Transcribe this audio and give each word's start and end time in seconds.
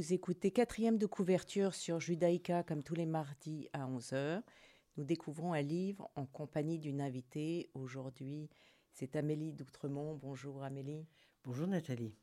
vous 0.00 0.14
écoutez 0.14 0.50
quatrième 0.50 0.98
de 0.98 1.06
couverture 1.06 1.74
sur 1.74 2.00
Judaïka 2.00 2.62
comme 2.62 2.82
tous 2.82 2.94
les 2.94 3.06
mardis 3.06 3.68
à 3.72 3.86
11h. 3.86 4.42
Nous 5.00 5.06
découvrons 5.06 5.54
un 5.54 5.62
livre 5.62 6.10
en 6.14 6.26
compagnie 6.26 6.78
d'une 6.78 7.00
invitée. 7.00 7.70
Aujourd'hui, 7.72 8.50
c'est 8.92 9.16
Amélie 9.16 9.54
d'Outremont. 9.54 10.14
Bonjour 10.16 10.62
Amélie. 10.62 11.06
Bonjour 11.42 11.66
Nathalie. 11.66 12.14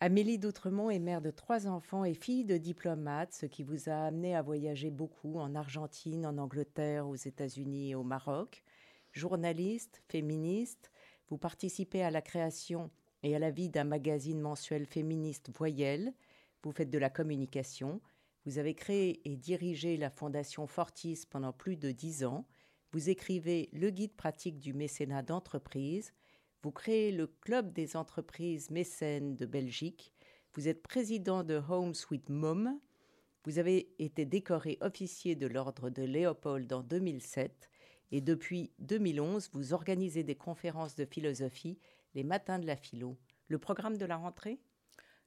Amélie 0.00 0.40
d'Outremont 0.40 0.90
est 0.90 0.98
mère 0.98 1.22
de 1.22 1.30
trois 1.30 1.68
enfants 1.68 2.04
et 2.04 2.14
fille 2.14 2.44
de 2.44 2.56
diplomate, 2.56 3.32
ce 3.34 3.46
qui 3.46 3.62
vous 3.62 3.88
a 3.88 4.06
amené 4.06 4.34
à 4.34 4.42
voyager 4.42 4.90
beaucoup 4.90 5.38
en 5.38 5.54
Argentine, 5.54 6.26
en 6.26 6.38
Angleterre, 6.38 7.06
aux 7.06 7.14
États-Unis 7.14 7.90
et 7.90 7.94
au 7.94 8.02
Maroc. 8.02 8.64
Journaliste, 9.12 10.02
féministe, 10.08 10.90
vous 11.28 11.38
participez 11.38 12.02
à 12.02 12.10
la 12.10 12.20
création 12.20 12.90
et 13.22 13.36
à 13.36 13.38
la 13.38 13.52
vie 13.52 13.68
d'un 13.68 13.84
magazine 13.84 14.40
mensuel 14.40 14.86
féministe 14.86 15.52
Voyelle, 15.56 16.14
vous 16.64 16.72
faites 16.72 16.90
de 16.90 16.98
la 16.98 17.10
communication. 17.10 18.00
Vous 18.46 18.58
avez 18.58 18.74
créé 18.74 19.20
et 19.30 19.36
dirigé 19.36 19.96
la 19.96 20.10
Fondation 20.10 20.66
Fortis 20.66 21.24
pendant 21.28 21.52
plus 21.52 21.76
de 21.76 21.90
dix 21.90 22.24
ans. 22.24 22.46
Vous 22.92 23.10
écrivez 23.10 23.68
le 23.72 23.90
guide 23.90 24.14
pratique 24.14 24.58
du 24.58 24.72
mécénat 24.72 25.22
d'entreprise. 25.22 26.12
Vous 26.62 26.70
créez 26.72 27.12
le 27.12 27.26
Club 27.26 27.72
des 27.72 27.96
entreprises 27.96 28.70
mécènes 28.70 29.36
de 29.36 29.46
Belgique. 29.46 30.12
Vous 30.54 30.68
êtes 30.68 30.82
président 30.82 31.44
de 31.44 31.60
Home 31.68 31.94
Sweet 31.94 32.28
Mom. 32.30 32.80
Vous 33.44 33.58
avez 33.58 33.94
été 33.98 34.24
décoré 34.24 34.78
officier 34.80 35.36
de 35.36 35.46
l'ordre 35.46 35.90
de 35.90 36.02
Léopold 36.02 36.72
en 36.72 36.82
2007 36.82 37.70
et 38.12 38.20
depuis 38.20 38.72
2011, 38.80 39.50
vous 39.52 39.72
organisez 39.72 40.24
des 40.24 40.34
conférences 40.34 40.96
de 40.96 41.04
philosophie 41.04 41.78
les 42.14 42.24
matins 42.24 42.58
de 42.58 42.66
la 42.66 42.76
philo. 42.76 43.16
Le 43.48 43.58
programme 43.58 43.96
de 43.96 44.04
la 44.04 44.16
rentrée? 44.16 44.58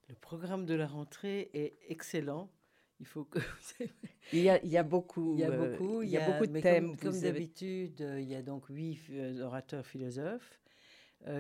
Le 0.10 0.16
programme 0.16 0.66
de 0.66 0.74
la 0.74 0.88
rentrée 0.88 1.50
est 1.54 1.78
excellent. 1.88 2.52
Il 3.00 3.06
faut 3.06 3.26
que 3.26 3.40
il, 4.34 4.40
y 4.40 4.50
a, 4.50 4.64
il 4.64 4.70
y 4.70 4.78
a 4.78 4.84
beaucoup, 4.84 5.34
il 5.36 5.42
y 5.42 5.44
a 5.44 5.52
euh, 5.52 5.72
beaucoup, 5.72 6.02
il 6.04 6.10
y 6.10 6.18
a, 6.18 6.30
beaucoup 6.30 6.48
de 6.48 6.60
thèmes. 6.60 6.96
Comme, 6.98 7.20
d'habitude, 7.20 8.02
euh, 8.02 8.22
il 8.22 8.30
y 8.30 8.36
a 8.36 8.42
donc 8.42 8.66
huit 8.70 9.00
euh, 9.12 9.42
orateurs 9.44 9.86
philosophes 9.86 10.60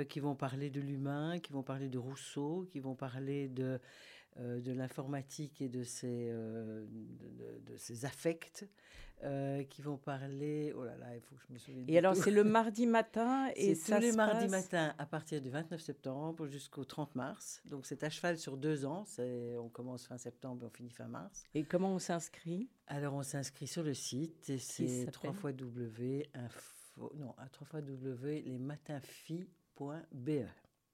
qui 0.08 0.22
vont 0.22 0.34
parler 0.34 0.70
de 0.70 0.80
l'humain, 0.80 1.40
qui 1.40 1.52
vont 1.52 1.62
parler 1.62 1.90
de 1.90 1.98
Rousseau, 1.98 2.66
qui 2.72 2.80
vont 2.80 2.96
parler 2.96 3.50
de 3.50 3.82
euh, 4.40 4.60
de 4.62 4.72
l'informatique 4.72 5.62
et 5.62 5.70
de 5.70 5.84
ses, 5.84 6.30
euh, 6.32 6.88
de, 7.68 7.78
ses 7.78 8.04
affects 8.04 8.66
euh, 9.24 9.64
qui 9.64 9.82
vont 9.82 9.98
parler. 9.98 10.74
Oh 10.76 10.84
là 10.84 10.98
là, 10.98 11.16
il 11.16 11.22
faut 11.22 11.36
que 11.36 11.42
je 11.48 11.54
me 11.54 11.58
souvienne. 11.58 11.86
Et 11.88 11.98
alors, 11.98 12.14
c'est 12.16 12.32
le 12.32 12.44
mardi 12.44 12.86
matin 12.86 13.50
et 13.56 13.76
ça 13.76 13.96
tous 13.96 14.02
les 14.02 14.12
mardis 14.12 14.50
matin 14.50 14.94
à 14.98 15.06
partir 15.06 15.42
du 15.42 15.50
29 15.50 15.80
septembre 15.80 16.48
jusqu'au 16.48 16.84
30 16.84 17.16
mars. 17.16 17.62
Donc, 17.66 17.86
c'est 17.86 18.04
à 18.04 18.10
cheval 18.10 18.38
sur 18.38 18.58
deux 18.58 18.86
ans. 18.86 19.06
On 19.20 19.70
commence 19.70 20.08
fin 20.08 20.18
septembre 20.18 20.64
et 20.64 20.66
on 20.68 20.70
finit 20.70 20.90
fin 20.90 21.08
mars. 21.08 21.46
Et 21.54 21.64
comment 21.64 21.94
on 21.94 22.00
s'inscrit? 22.00 22.70
Alors, 22.88 23.14
on 23.14 23.24
s'inscrit 23.24 23.68
sur 23.68 23.84
le 23.84 23.94
site 23.94 24.50
et 24.50 24.58
c'est 24.58 25.10
3 25.12 25.32
fois 25.34 25.54
W 25.54 26.28
info, 26.34 27.12
non, 27.16 27.34
à 27.38 27.48
3 27.48 27.68
fois 27.68 27.82
W 27.82 28.42
lesmatinsfilles.be. 28.42 30.48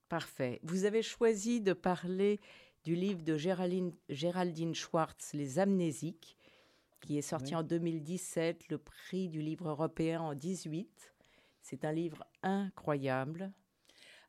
Parfait. 0.08 0.60
Vous 0.64 0.86
avez 0.86 1.02
choisi 1.02 1.62
de 1.62 1.74
parler 1.74 2.40
du 2.84 2.96
livre 2.96 3.24
de 3.24 3.38
Géraldine, 3.38 3.94
Géraldine 4.10 4.74
Schwartz, 4.74 5.34
Les 5.34 5.60
Amnésiques, 5.60 6.38
qui 7.02 7.18
est 7.18 7.22
sorti 7.22 7.56
en 7.56 7.64
2017, 7.64 8.70
le 8.70 8.78
prix 8.78 9.30
du 9.30 9.42
livre 9.42 9.70
européen 9.70 10.22
en 10.22 10.36
18. 10.36 11.14
C'est 11.62 11.86
un 11.86 11.92
livre 11.92 12.26
incroyable. 12.44 13.52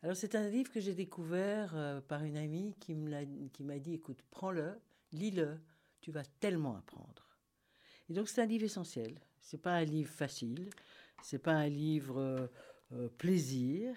Alors 0.02 0.16
c'est 0.16 0.34
un 0.34 0.48
livre 0.48 0.72
que 0.72 0.80
j'ai 0.80 0.94
découvert 0.94 1.72
euh, 1.74 2.00
par 2.00 2.24
une 2.24 2.36
amie 2.36 2.74
qui 2.80 2.94
m'a 2.94 3.78
dit, 3.78 3.94
écoute, 3.94 4.22
prends-le, 4.30 4.80
lis-le, 5.12 5.58
tu 6.00 6.10
vas 6.10 6.24
tellement 6.40 6.76
apprendre. 6.76 7.28
Et 8.08 8.14
donc 8.14 8.28
c'est 8.28 8.40
un 8.40 8.46
livre 8.46 8.64
essentiel. 8.64 9.20
C'est 9.40 9.60
pas 9.60 9.74
un 9.74 9.84
livre 9.84 10.10
facile, 10.10 10.70
c'est 11.22 11.38
pas 11.38 11.52
un 11.52 11.68
livre 11.68 12.18
euh, 12.18 12.46
euh, 12.92 13.08
plaisir, 13.08 13.94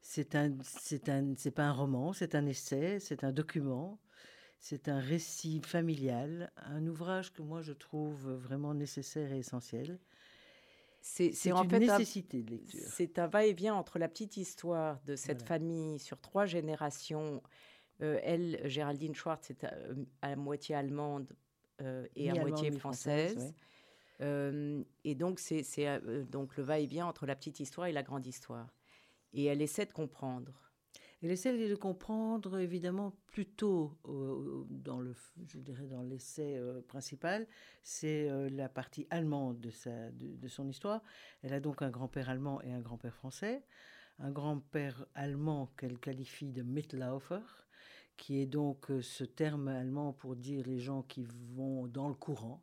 c'est 0.00 0.34
un, 0.34 0.56
c'est 0.62 1.08
un, 1.08 1.34
c'est 1.36 1.50
pas 1.50 1.64
un 1.64 1.72
roman, 1.72 2.12
c'est 2.12 2.34
un 2.34 2.46
essai, 2.46 3.00
c'est 3.00 3.24
un 3.24 3.32
document, 3.32 3.98
c'est 4.58 4.88
un 4.88 5.00
récit 5.00 5.60
familial, 5.60 6.50
un 6.56 6.86
ouvrage 6.86 7.32
que 7.32 7.42
moi 7.42 7.60
je 7.62 7.72
trouve 7.72 8.32
vraiment 8.32 8.74
nécessaire 8.74 9.32
et 9.32 9.38
essentiel. 9.38 9.98
C'est, 11.00 11.52
en 11.52 11.64
une 11.64 11.70
fait 11.70 11.80
nécessité 11.80 12.42
de 12.42 12.52
lecture. 12.52 12.80
C'est 12.88 13.18
un 13.18 13.26
va-et-vient 13.26 13.74
entre 13.74 13.98
la 13.98 14.08
petite 14.08 14.38
histoire 14.38 15.02
de 15.04 15.16
cette 15.16 15.42
famille 15.42 15.98
sur 15.98 16.18
trois 16.18 16.46
générations. 16.46 17.42
Euh, 18.00 18.18
elle, 18.22 18.58
Géraldine 18.64 19.14
Schwartz, 19.14 19.50
est 19.50 19.66
à, 20.22 20.34
moitié 20.34 20.74
allemande 20.74 21.36
euh, 21.82 22.06
et 22.16 22.30
à 22.30 22.34
moitié 22.34 22.70
française. 22.70 23.52
Euh, 24.22 24.82
et 25.04 25.14
donc, 25.14 25.40
c'est, 25.40 25.62
c'est 25.62 26.00
donc 26.30 26.56
le 26.56 26.62
va-et-vient 26.62 27.04
entre 27.04 27.26
la 27.26 27.36
petite 27.36 27.60
histoire 27.60 27.86
et 27.86 27.92
la 27.92 28.02
grande 28.02 28.26
histoire 28.26 28.68
et 29.34 29.44
elle 29.44 29.60
essaie 29.60 29.84
de 29.84 29.92
comprendre. 29.92 30.52
Elle 31.24 31.30
essaie 31.30 31.56
de 31.56 31.74
comprendre, 31.74 32.58
évidemment, 32.58 33.16
plutôt 33.28 33.96
dans 34.68 35.00
le, 35.00 35.14
je 35.46 35.58
dirais 35.58 35.86
dans 35.86 36.02
l'essai 36.02 36.58
euh, 36.58 36.82
principal, 36.82 37.46
c'est 37.82 38.28
euh, 38.28 38.50
la 38.50 38.68
partie 38.68 39.06
allemande 39.08 39.58
de, 39.58 39.70
sa, 39.70 40.10
de, 40.10 40.48
son 40.48 40.68
histoire. 40.68 41.02
Elle 41.42 41.54
a 41.54 41.60
donc 41.60 41.80
un 41.80 41.88
grand-père 41.88 42.28
allemand 42.28 42.60
et 42.60 42.74
un 42.74 42.80
grand-père 42.80 43.14
français. 43.14 43.64
Un 44.18 44.30
grand-père 44.32 45.06
allemand 45.14 45.72
qu'elle 45.78 45.98
qualifie 45.98 46.52
de 46.52 46.60
Mitlaufer, 46.60 47.40
qui 48.18 48.40
est 48.40 48.46
donc 48.46 48.90
euh, 48.90 49.00
ce 49.00 49.24
terme 49.24 49.68
allemand 49.68 50.12
pour 50.12 50.36
dire 50.36 50.66
les 50.66 50.78
gens 50.78 51.00
qui 51.00 51.24
vont 51.54 51.86
dans 51.86 52.08
le 52.08 52.14
courant, 52.14 52.62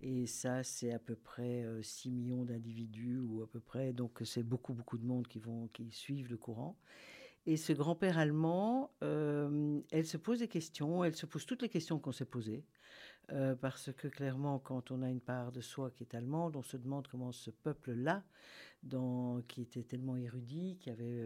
et 0.00 0.26
ça, 0.26 0.62
c'est 0.62 0.92
à 0.92 0.98
peu 0.98 1.16
près 1.16 1.64
6 1.82 2.08
euh, 2.08 2.12
millions 2.12 2.44
d'individus, 2.44 3.18
ou 3.18 3.42
à 3.42 3.48
peu 3.48 3.60
près, 3.60 3.92
donc 3.92 4.20
c'est 4.24 4.44
beaucoup, 4.44 4.72
beaucoup 4.72 4.98
de 4.98 5.04
monde 5.04 5.26
qui, 5.26 5.38
vont, 5.40 5.68
qui 5.68 5.90
suivent 5.90 6.30
le 6.30 6.36
courant. 6.36 6.76
Et 7.48 7.56
ce 7.56 7.72
grand-père 7.72 8.18
allemand, 8.18 8.90
euh, 9.02 9.80
elle 9.90 10.04
se 10.04 10.18
pose 10.18 10.40
des 10.40 10.48
questions, 10.48 11.02
elle 11.02 11.16
se 11.16 11.24
pose 11.24 11.46
toutes 11.46 11.62
les 11.62 11.70
questions 11.70 11.98
qu'on 11.98 12.12
s'est 12.12 12.26
posées, 12.26 12.62
euh, 13.32 13.54
parce 13.54 13.90
que 13.90 14.06
clairement, 14.06 14.58
quand 14.58 14.90
on 14.90 15.00
a 15.00 15.08
une 15.08 15.22
part 15.22 15.50
de 15.50 15.62
soi 15.62 15.90
qui 15.90 16.02
est 16.02 16.14
allemande, 16.14 16.56
on 16.56 16.62
se 16.62 16.76
demande 16.76 17.08
comment 17.08 17.32
ce 17.32 17.50
peuple-là, 17.50 18.22
qui 19.48 19.62
était 19.62 19.82
tellement 19.82 20.18
érudit, 20.18 20.76
qui 20.78 20.90
avait 20.90 21.24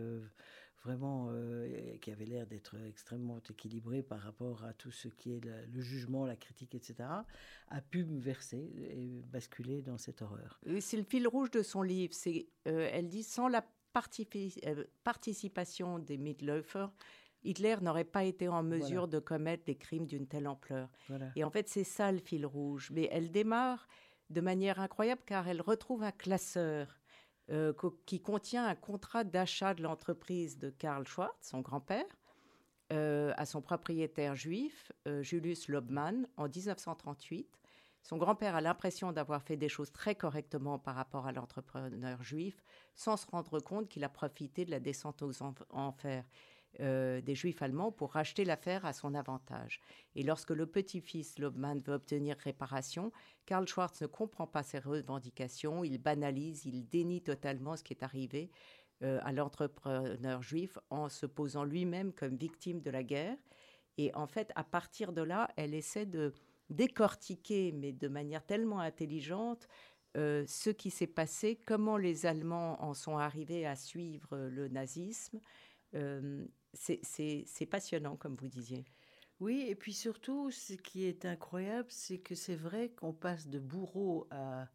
vraiment, 0.85 1.27
euh, 1.33 1.97
avait 2.07 2.25
l'air 2.25 2.47
d'être 2.47 2.77
extrêmement 2.87 3.41
équilibré 3.51 4.05
par 4.05 4.21
rapport 4.21 4.63
à 4.63 4.75
tout 4.75 4.93
ce 4.93 5.09
qui 5.09 5.33
est 5.33 5.41
le, 5.41 5.81
jugement, 5.81 6.25
la 6.25 6.37
critique, 6.37 6.77
etc., 6.77 6.95
a 7.67 7.81
pu 7.81 8.05
me 8.05 8.21
verser 8.21 8.71
et 8.77 9.25
basculer 9.33 9.83
dans 9.83 9.99
cette 9.99 10.23
horreur. 10.23 10.61
C'est 10.79 10.99
le 10.99 11.03
fil 11.03 11.27
rouge 11.27 11.51
de 11.51 11.63
son 11.63 11.83
livre. 11.83 12.15
Elle 12.65 13.09
dit, 13.09 13.25
sans 13.25 13.49
la 13.49 13.67
euh, 14.67 14.85
participation 15.05 15.99
des 15.99 16.19
Mitläufer, 16.19 16.87
Hitler 17.45 17.77
n'aurait 17.81 18.05
pas 18.05 18.25
été 18.25 18.49
en 18.49 18.63
mesure 18.63 19.09
de 19.09 19.19
commettre 19.19 19.65
des 19.65 19.75
crimes 19.75 20.07
d'une 20.07 20.27
telle 20.27 20.47
ampleur. 20.47 20.89
Et 21.35 21.45
en 21.45 21.51
fait, 21.51 21.69
c'est 21.69 21.85
ça 21.85 22.13
le 22.13 22.19
fil 22.19 22.47
rouge. 22.47 22.91
Mais 22.93 23.09
elle 23.11 23.33
démarre 23.33 23.89
de 24.31 24.41
manière 24.41 24.81
incroyable 24.81 25.23
car 25.27 25.49
elle 25.49 25.61
retrouve 25.61 26.03
un 26.03 26.13
classeur 26.13 27.01
euh, 27.51 27.73
qui 28.07 28.21
contient 28.21 28.67
un 28.67 28.77
contrat 28.77 29.25
d'achat 29.25 29.75
de 29.75 29.83
l'entreprise 29.83 30.59
de 30.59 30.71
Karl 30.71 31.07
Schwartz, 31.07 31.49
son 31.49 31.61
grand-père, 31.61 32.07
euh, 32.93 33.33
à 33.37 33.47
son 33.47 33.61
propriétaire 33.61 34.37
juif, 34.37 34.93
euh, 35.09 35.23
Julius 35.23 35.69
Lobmann, 35.69 36.29
en 36.37 36.49
1938. 36.49 37.49
Son 38.03 38.17
grand-père 38.17 38.57
a 38.57 38.61
l'impression 38.61 39.13
d'avoir 39.13 39.43
fait 39.43 39.57
des 39.57 39.69
choses 39.69 39.93
très 39.93 40.15
correctement 40.15 40.79
par 40.79 40.97
rapport 40.97 41.27
à 41.27 41.33
l'entrepreneur 41.33 42.23
juif, 42.23 42.63
sans 42.95 43.17
se 43.17 43.27
rendre 43.27 43.61
compte 43.61 43.89
qu'il 43.89 44.05
a 44.05 44.09
profité 44.09 44.65
de 44.65 44.71
la 44.71 44.81
descente 44.81 45.23
aux 45.23 45.43
enfers. 45.71 46.25
Euh, 46.81 47.21
des 47.21 47.35
juifs 47.35 47.61
allemands 47.61 47.93
pour 47.93 48.13
racheter 48.13 48.47
l'affaire 48.47 48.87
à 48.87 48.95
son 48.95 49.15
avantage. 49.15 49.79
Et 50.15 50.23
lorsque 50.23 50.53
le 50.53 50.65
petit-fils 50.65 51.39
Lobman 51.39 51.81
veut 51.81 51.93
obtenir 51.93 52.35
réparation, 52.39 53.13
Karl 53.45 53.69
Schwartz 53.69 54.01
ne 54.01 54.07
comprend 54.07 54.47
pas 54.47 54.63
ses 54.63 54.79
revendications, 54.79 55.85
il 55.85 55.99
banalise, 55.99 56.65
il 56.65 56.89
dénie 56.89 57.21
totalement 57.21 57.77
ce 57.77 57.85
qui 57.85 57.93
est 57.93 58.03
arrivé 58.03 58.51
euh, 59.03 59.21
à 59.23 59.33
l'entrepreneur 59.33 60.41
juif 60.41 60.79
en 60.89 61.11
se 61.11 61.27
posant 61.27 61.65
lui-même 61.65 62.11
comme 62.15 62.37
victime 62.37 62.81
de 62.81 62.91
la 62.91 63.03
guerre. 63.03 63.37
Et 63.99 64.11
en 64.15 64.27
fait, 64.27 64.51
à 64.55 64.65
partir 64.65 65.13
de 65.13 65.21
là, 65.21 65.49
elle 65.57 65.75
essaie 65.75 66.07
de 66.07 66.33
décortiquer, 66.73 67.73
mais 67.73 67.93
de 67.93 68.09
manière 68.09 68.45
tellement 68.45 68.81
intelligente, 68.81 69.69
euh, 70.17 70.45
ce 70.47 70.71
qui 70.71 70.91
s'est 70.91 71.07
passé, 71.07 71.57
comment 71.67 71.97
les 71.97 72.27
Allemands 72.27 72.83
en 72.83 72.93
sont 72.93 73.17
arrivés 73.17 73.67
à 73.67 73.77
suivre 73.77 74.37
le 74.37 74.69
nazisme. 74.69 75.41
Euh, 75.95 76.45
c'est 76.75 77.67
passionnant, 77.71 78.17
comme 78.17 78.35
vous 78.37 78.49
disiez. 78.49 78.85
Oui, 79.41 79.65
et 79.69 79.75
puis 79.75 79.93
surtout, 79.93 80.51
ce 80.51 80.75
qui 80.75 81.05
est 81.05 81.25
incroyable, 81.25 81.89
c'est 81.91 82.19
que 82.19 82.35
c'est 82.35 82.55
vrai 82.55 82.91
qu'on 82.91 83.13
passe 83.13 83.49
de 83.49 83.59
bourreau 83.59 84.29
à, 84.31 84.69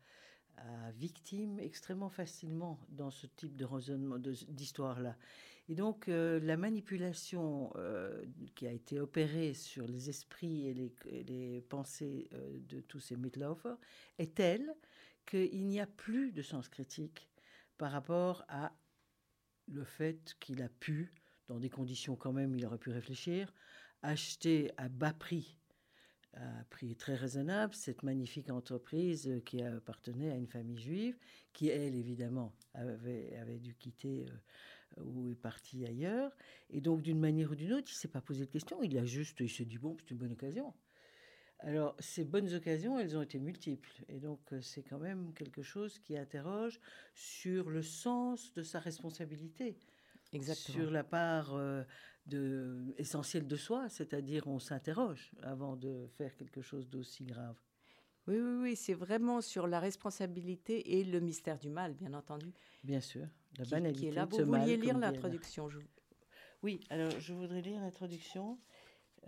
victime 0.95 1.59
extrêmement 1.59 2.09
facilement 2.09 2.79
dans 2.89 3.11
ce 3.11 3.27
type 3.27 3.55
de 3.55 3.63
raisonnement, 3.63 4.17
d'histoire-là. 4.17 5.15
Et 5.69 5.75
donc, 5.75 6.07
euh, 6.07 6.39
la 6.39 6.55
manipulation 6.55 7.73
qui 8.55 8.67
a 8.67 8.71
été 8.71 8.99
opérée 8.99 9.53
sur 9.53 9.85
les 9.85 10.09
esprits 10.09 10.67
et 10.67 10.73
les, 11.23 11.61
pensées 11.69 12.29
de 12.69 12.79
tous 12.81 12.99
ces 12.99 13.15
Mitläufer 13.15 13.75
est 14.17 14.35
telle 14.35 14.73
qu'il 15.25 15.65
n'y 15.67 15.79
a 15.79 15.87
plus 15.87 16.31
de 16.31 16.41
sens 16.41 16.69
critique 16.69 17.29
par 17.77 17.91
rapport 17.91 18.45
à 18.47 18.71
le 19.67 19.83
fait 19.83 20.35
qu'il 20.39 20.61
a 20.61 20.69
pu, 20.69 21.13
dans 21.47 21.59
des 21.59 21.69
conditions 21.69 22.15
quand 22.15 22.33
même, 22.33 22.55
il 22.55 22.65
aurait 22.65 22.77
pu 22.77 22.89
réfléchir, 22.89 23.53
acheter 24.01 24.71
à 24.77 24.89
bas 24.89 25.13
prix, 25.13 25.57
à 26.33 26.63
prix 26.69 26.95
très 26.95 27.15
raisonnable, 27.15 27.73
cette 27.73 28.03
magnifique 28.03 28.49
entreprise 28.49 29.41
qui 29.45 29.61
appartenait 29.61 30.31
à 30.31 30.35
une 30.35 30.47
famille 30.47 30.79
juive, 30.79 31.17
qui 31.53 31.69
elle 31.69 31.95
évidemment 31.95 32.53
avait, 32.73 33.59
dû 33.59 33.75
quitter 33.75 34.27
euh, 34.29 34.33
ou 34.97 35.29
est 35.29 35.35
partie 35.35 35.85
ailleurs. 35.85 36.35
Et 36.69 36.81
donc 36.81 37.01
d'une 37.01 37.19
manière 37.19 37.51
ou 37.51 37.55
d'une 37.55 37.73
autre, 37.73 37.87
il 37.89 37.95
ne 37.95 37.99
s'est 37.99 38.07
pas 38.07 38.21
posé 38.21 38.45
de 38.45 38.51
questions, 38.51 38.81
il 38.83 38.97
a 38.97 39.05
juste, 39.05 39.39
il 39.39 39.49
s'est 39.49 39.65
dit, 39.65 39.77
bon, 39.77 39.95
c'est 39.99 40.11
une 40.11 40.17
bonne 40.17 40.31
occasion. 40.31 40.73
Alors, 41.59 41.95
ces 41.99 42.23
bonnes 42.23 42.53
occasions, 42.53 42.99
elles 42.99 43.17
ont 43.17 43.21
été 43.23 43.39
multiples. 43.39 43.89
Et 44.09 44.19
donc, 44.19 44.39
euh, 44.53 44.61
c'est 44.61 44.83
quand 44.83 44.99
même 44.99 45.33
quelque 45.33 45.63
chose 45.63 45.97
qui 45.99 46.15
interroge 46.15 46.79
sur 47.15 47.69
le 47.69 47.81
sens 47.81 48.53
de 48.53 48.61
sa 48.61 48.79
responsabilité. 48.79 49.75
Exactement. 50.33 50.77
Sur 50.77 50.91
la 50.91 51.03
part 51.03 51.55
euh, 51.55 51.83
de, 52.27 52.93
essentielle 52.97 53.47
de 53.47 53.55
soi, 53.55 53.89
c'est-à-dire 53.89 54.45
on 54.47 54.59
s'interroge 54.59 55.31
avant 55.41 55.75
de 55.75 56.07
faire 56.17 56.35
quelque 56.35 56.61
chose 56.61 56.89
d'aussi 56.89 57.23
grave. 57.23 57.57
Oui, 58.27 58.39
oui, 58.39 58.57
oui, 58.61 58.75
c'est 58.75 58.93
vraiment 58.93 59.41
sur 59.41 59.67
la 59.67 59.79
responsabilité 59.79 60.99
et 60.99 61.03
le 61.03 61.19
mystère 61.19 61.57
du 61.57 61.69
mal, 61.69 61.93
bien 61.93 62.13
entendu. 62.13 62.51
Bien 62.83 62.99
sûr, 62.99 63.25
la 63.57 63.65
banalité 63.65 63.99
qui 63.99 64.07
est 64.07 64.11
là. 64.11 64.25
Vous 64.25 64.45
vouliez 64.45 64.75
lire 64.77 64.97
l'introduction 64.97 65.69
Oui, 66.61 66.81
alors 66.89 67.11
je 67.19 67.33
voudrais 67.33 67.61
lire 67.61 67.79
l'introduction. 67.79 68.57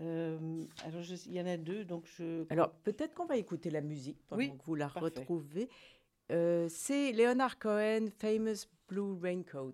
Euh, 0.01 0.63
alors, 0.85 1.01
il 1.25 1.33
y 1.33 1.41
en 1.41 1.45
a 1.45 1.57
deux, 1.57 1.83
donc 1.83 2.05
je. 2.17 2.45
Alors, 2.49 2.71
peut-être 2.71 3.13
qu'on 3.13 3.25
va 3.25 3.37
écouter 3.37 3.69
la 3.69 3.81
musique 3.81 4.17
pendant 4.27 4.57
que 4.57 4.63
vous 4.63 4.75
la 4.75 4.87
retrouvez. 4.87 5.69
Euh, 6.31 6.67
c'est 6.69 7.11
Leonard 7.11 7.57
Cohen, 7.57 8.09
Famous 8.17 8.67
Blue 8.87 9.17
Raincoat. 9.19 9.73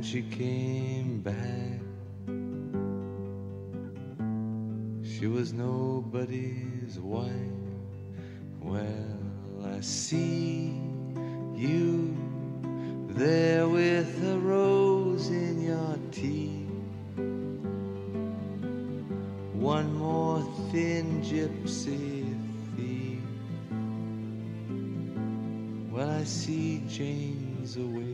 When 0.00 0.08
she 0.08 0.22
came 0.22 1.20
back. 1.20 1.78
She 5.04 5.26
was 5.26 5.52
nobody's 5.52 6.98
wife. 6.98 7.30
Well, 8.62 9.18
I 9.62 9.80
see 9.80 10.72
you 11.54 12.16
there 13.10 13.68
with 13.68 14.24
a 14.24 14.38
rose 14.38 15.28
in 15.28 15.60
your 15.60 15.98
teeth. 16.10 16.70
One 19.52 19.92
more 19.96 20.40
thin 20.72 21.20
gypsy 21.20 22.24
thief. 22.74 23.20
Well, 25.92 26.08
I 26.08 26.24
see 26.24 26.82
James 26.88 27.76
away. 27.76 28.09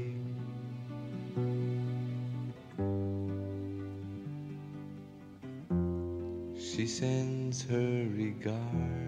Sends 6.85 7.63
her 7.71 8.07
regard. 8.19 9.07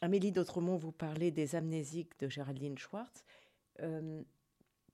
Amélie 0.00 0.32
d'Autremont, 0.32 0.76
vous 0.76 0.92
parlez 0.92 1.30
des 1.30 1.54
amnésiques 1.54 2.18
de 2.18 2.28
Géraldine 2.28 2.78
Schwartz. 2.78 3.24
Euh, 3.80 4.22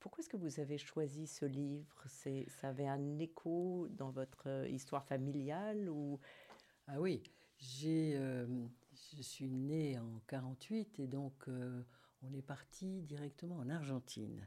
pourquoi 0.05 0.21
est-ce 0.21 0.29
que 0.29 0.37
vous 0.37 0.61
avez 0.61 0.77
choisi 0.77 1.27
ce 1.27 1.47
livre? 1.47 2.05
Ça 2.07 2.69
avait 2.69 2.87
un 2.87 3.19
écho 3.19 3.89
dans 3.89 4.11
votre 4.11 4.69
histoire 4.69 5.03
familiale 5.07 5.89
ou... 5.89 6.21
Ah 6.89 7.01
oui, 7.01 7.23
j'ai, 7.57 8.21
je 9.17 9.23
suis 9.23 9.49
née 9.49 9.99
en 9.99 10.21
48 10.27 11.01
et 11.01 11.07
donc 11.07 11.49
on 12.21 12.35
est 12.35 12.43
parti 12.43 13.01
directement 13.01 13.57
en 13.57 13.71
Argentine. 13.71 14.47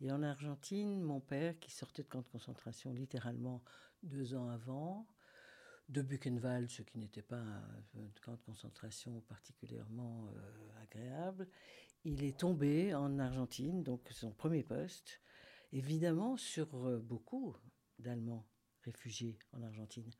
Et 0.00 0.10
en 0.10 0.22
Argentine, 0.22 1.02
mon 1.02 1.20
père, 1.20 1.60
qui 1.60 1.70
sortait 1.70 2.02
de 2.02 2.08
camp 2.08 2.22
de 2.22 2.28
concentration 2.28 2.90
littéralement 2.94 3.62
deux 4.02 4.34
ans 4.34 4.48
avant, 4.48 5.06
de 5.88 6.02
Buchenwald, 6.02 6.70
ce 6.70 6.82
qui 6.82 6.98
n'était 6.98 7.22
pas 7.22 7.40
un 7.40 8.08
camp 8.22 8.32
de 8.32 8.42
concentration 8.42 9.20
particulièrement 9.28 10.28
euh, 10.28 10.82
agréable, 10.82 11.46
il 12.04 12.24
est 12.24 12.38
tombé 12.38 12.94
en 12.94 13.18
Argentine, 13.18 13.82
donc 13.82 14.08
son 14.10 14.30
premier 14.32 14.62
poste, 14.62 15.20
évidemment 15.72 16.36
sur 16.36 16.86
euh, 16.86 16.98
beaucoup 16.98 17.54
d'Allemands 17.98 18.46
réfugiés 18.82 19.38
en 19.52 19.62
Argentine. 19.62 20.10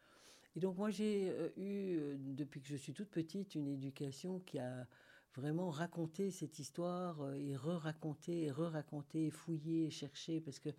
Et 0.57 0.61
donc 0.61 0.77
moi 0.77 0.91
j'ai 0.91 1.31
euh, 1.31 1.51
eu, 1.57 2.17
depuis 2.19 2.61
que 2.61 2.69
je 2.69 2.77
suis 2.77 2.93
toute 2.93 3.11
petite, 3.11 3.55
une 3.55 3.69
éducation 3.69 4.41
qui 4.41 4.59
a 4.59 4.87
vraiment 5.35 5.71
raconter 5.71 6.31
cette 6.31 6.59
histoire 6.59 7.35
et 7.35 7.57
re-raconter 7.57 8.45
et 8.45 8.51
re-raconter, 8.53 9.31
fouiller 9.31 9.91
chercher 9.91 10.41
parce 10.41 10.61
que 10.61 10.71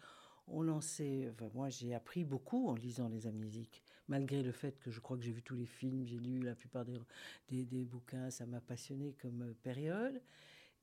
on 0.48 0.68
en 0.68 0.82
sait. 0.82 1.34
Moi, 1.54 1.70
j'ai 1.70 1.94
appris 1.94 2.24
beaucoup 2.24 2.68
en 2.68 2.76
lisant 2.76 3.10
les 3.10 3.28
amnésiques, 3.28 3.84
malgré 4.08 4.44
le 4.44 4.52
fait 4.52 4.80
que 4.80 4.92
je 4.92 5.00
crois 5.00 5.18
que 5.18 5.24
j'ai 5.24 5.32
vu 5.32 5.42
tous 5.42 5.56
les 5.56 5.66
films, 5.66 6.06
j'ai 6.06 6.20
lu 6.20 6.40
la 6.40 6.56
plupart 6.56 6.86
des, 6.86 7.66
des, 7.66 7.86
bouquins, 7.86 8.30
ça 8.30 8.46
m'a 8.46 8.62
passionné 8.62 9.14
comme 9.22 9.42
euh, 9.42 9.54
période. 9.64 10.22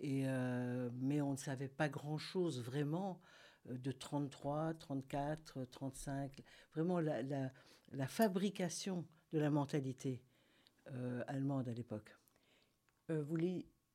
Et, 0.00 0.22
euh, 0.26 0.90
mais 0.94 1.20
on 1.20 1.32
ne 1.32 1.36
savait 1.36 1.68
pas 1.68 1.88
grand-chose 1.88 2.60
vraiment 2.62 3.20
de 3.66 3.92
33, 3.92 4.74
34, 4.74 5.64
35, 5.70 6.42
vraiment 6.74 6.98
la, 6.98 7.22
la, 7.22 7.52
la 7.92 8.08
fabrication 8.08 9.06
de 9.32 9.38
la 9.38 9.50
mentalité 9.50 10.20
allemande 11.28 11.68
à 11.68 11.72
l'époque. 11.72 12.12
Euh, 13.10 13.22
vous, 13.22 13.36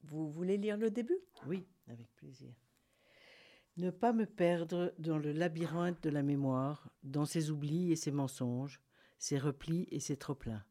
vous 0.04 0.30
voulez 0.30 0.58
lire 0.58 0.78
le 0.78 0.90
début? 0.90 1.20
Oui, 1.46 1.66
avec 1.88 2.14
plaisir. 2.16 2.54
Ne 3.78 3.90
pas 3.92 4.14
me 4.14 4.26
perdre 4.26 4.94
dans 4.98 5.18
le 5.18 5.32
labyrinthe 5.32 6.02
de 6.04 6.10
la 6.10 6.24
mémoire, 6.24 6.90
dans 7.04 7.26
ses 7.26 7.52
oublis 7.52 7.92
et 7.92 7.96
ses 7.96 8.12
mensonges, 8.12 8.82
ses 9.18 9.38
replis 9.38 9.88
et 9.92 10.00
ses 10.00 10.18
trop-pleins. 10.18 10.64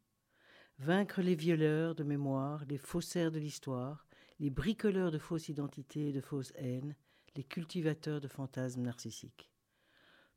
Vaincre 0.78 1.22
les 1.22 1.34
violeurs 1.34 1.94
de 1.94 2.04
mémoire, 2.04 2.64
les 2.66 2.78
faussaires 2.78 3.32
de 3.32 3.38
l'histoire, 3.38 4.06
les 4.38 4.50
bricoleurs 4.50 5.10
de 5.10 5.18
fausses 5.18 5.48
identités 5.48 6.10
et 6.10 6.12
de 6.12 6.20
fausses 6.20 6.52
haines, 6.56 6.94
les 7.34 7.44
cultivateurs 7.44 8.20
de 8.20 8.28
fantasmes 8.28 8.82
narcissiques. 8.82 9.50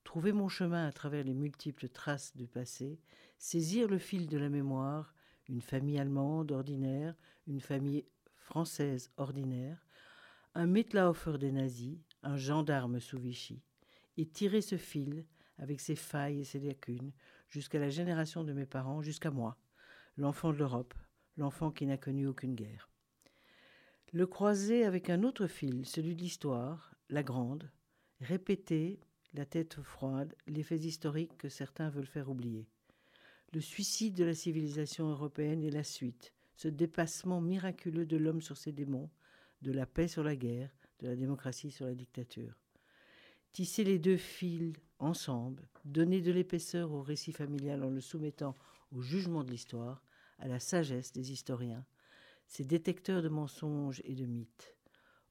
Trouver 0.04 0.32
mon 0.32 0.48
chemin 0.48 0.88
à 0.88 0.92
travers 0.92 1.24
les 1.24 1.34
multiples 1.34 1.90
traces 1.90 2.36
du 2.36 2.48
passé, 2.48 3.00
saisir 3.38 3.88
le 3.88 3.98
fil 3.98 4.28
de 4.28 4.38
la 4.38 4.50
mémoire, 4.50 5.14
une 5.48 5.62
famille 5.62 6.00
allemande 6.00 6.52
ordinaire, 6.52 7.16
une 7.48 7.62
famille 7.62 8.06
française 8.36 9.12
ordinaire, 9.18 9.86
un 10.56 10.66
Mitlaufer 10.66 11.38
des 11.38 11.52
nazis, 11.52 12.00
un 12.24 12.38
gendarme 12.38 13.00
sous 13.00 13.20
Vichy, 13.20 13.62
et 14.18 14.26
tirer 14.26 14.62
ce 14.62 14.78
fil, 14.78 15.26
avec 15.58 15.82
ses 15.82 15.96
failles 15.96 16.40
et 16.40 16.46
ses 16.46 16.60
lacunes, 16.60 17.12
jusqu'à 17.50 17.80
la 17.80 17.90
génération 17.90 18.44
de 18.44 18.54
mes 18.54 18.66
parents, 18.66 19.02
jusqu'à 19.02 19.32
moi, 19.32 19.58
l'enfant 20.18 20.54
de 20.54 20.58
l'Europe, 20.58 20.94
l'enfant 21.38 21.72
qui 21.72 21.86
n'a 21.86 21.98
connu 21.98 22.28
aucune 22.28 22.56
guerre. 22.56 22.90
Le 24.12 24.26
croiser 24.26 24.86
avec 24.86 25.10
un 25.10 25.24
autre 25.24 25.48
fil, 25.48 25.86
celui 25.86 26.16
de 26.16 26.22
l'histoire, 26.22 26.96
la 27.10 27.24
grande, 27.24 27.70
répéter, 28.22 29.00
la 29.34 29.46
tête 29.46 29.82
froide, 29.82 30.36
les 30.48 30.64
faits 30.64 30.84
historiques 30.84 31.38
que 31.38 31.50
certains 31.50 31.90
veulent 31.90 32.08
faire 32.08 32.30
oublier. 32.30 32.68
Le 33.54 33.62
suicide 33.62 34.16
de 34.16 34.24
la 34.24 34.34
civilisation 34.34 35.10
européenne 35.10 35.64
est 35.64 35.72
la 35.72 35.84
suite, 35.84 36.34
ce 36.56 36.68
dépassement 36.68 37.42
miraculeux 37.42 38.06
de 38.06 38.18
l'homme 38.18 38.42
sur 38.42 38.58
ses 38.58 38.72
démons, 38.72 39.10
de 39.62 39.72
la 39.72 39.86
paix 39.86 40.08
sur 40.08 40.24
la 40.24 40.36
guerre, 40.36 40.76
de 41.00 41.08
la 41.08 41.16
démocratie 41.16 41.72
sur 41.72 41.86
la 41.86 41.96
dictature. 41.96 42.54
Tisser 43.52 43.84
les 43.84 44.00
deux 44.00 44.18
fils 44.18 44.74
ensemble, 45.00 45.68
donner 45.86 46.22
de 46.22 46.32
l'épaisseur 46.32 46.92
au 46.92 47.02
récit 47.02 47.32
familial 47.32 47.84
en 47.84 47.90
le 47.90 48.02
soumettant 48.02 48.56
au 48.92 49.02
jugement 49.02 49.44
de 49.44 49.52
l'histoire, 49.52 50.04
à 50.40 50.48
la 50.48 50.60
sagesse 50.60 51.12
des 51.12 51.32
historiens, 51.32 51.86
ces 52.48 52.64
détecteurs 52.64 53.22
de 53.22 53.30
mensonges 53.30 54.02
et 54.06 54.16
de 54.16 54.26
mythes, 54.26 54.76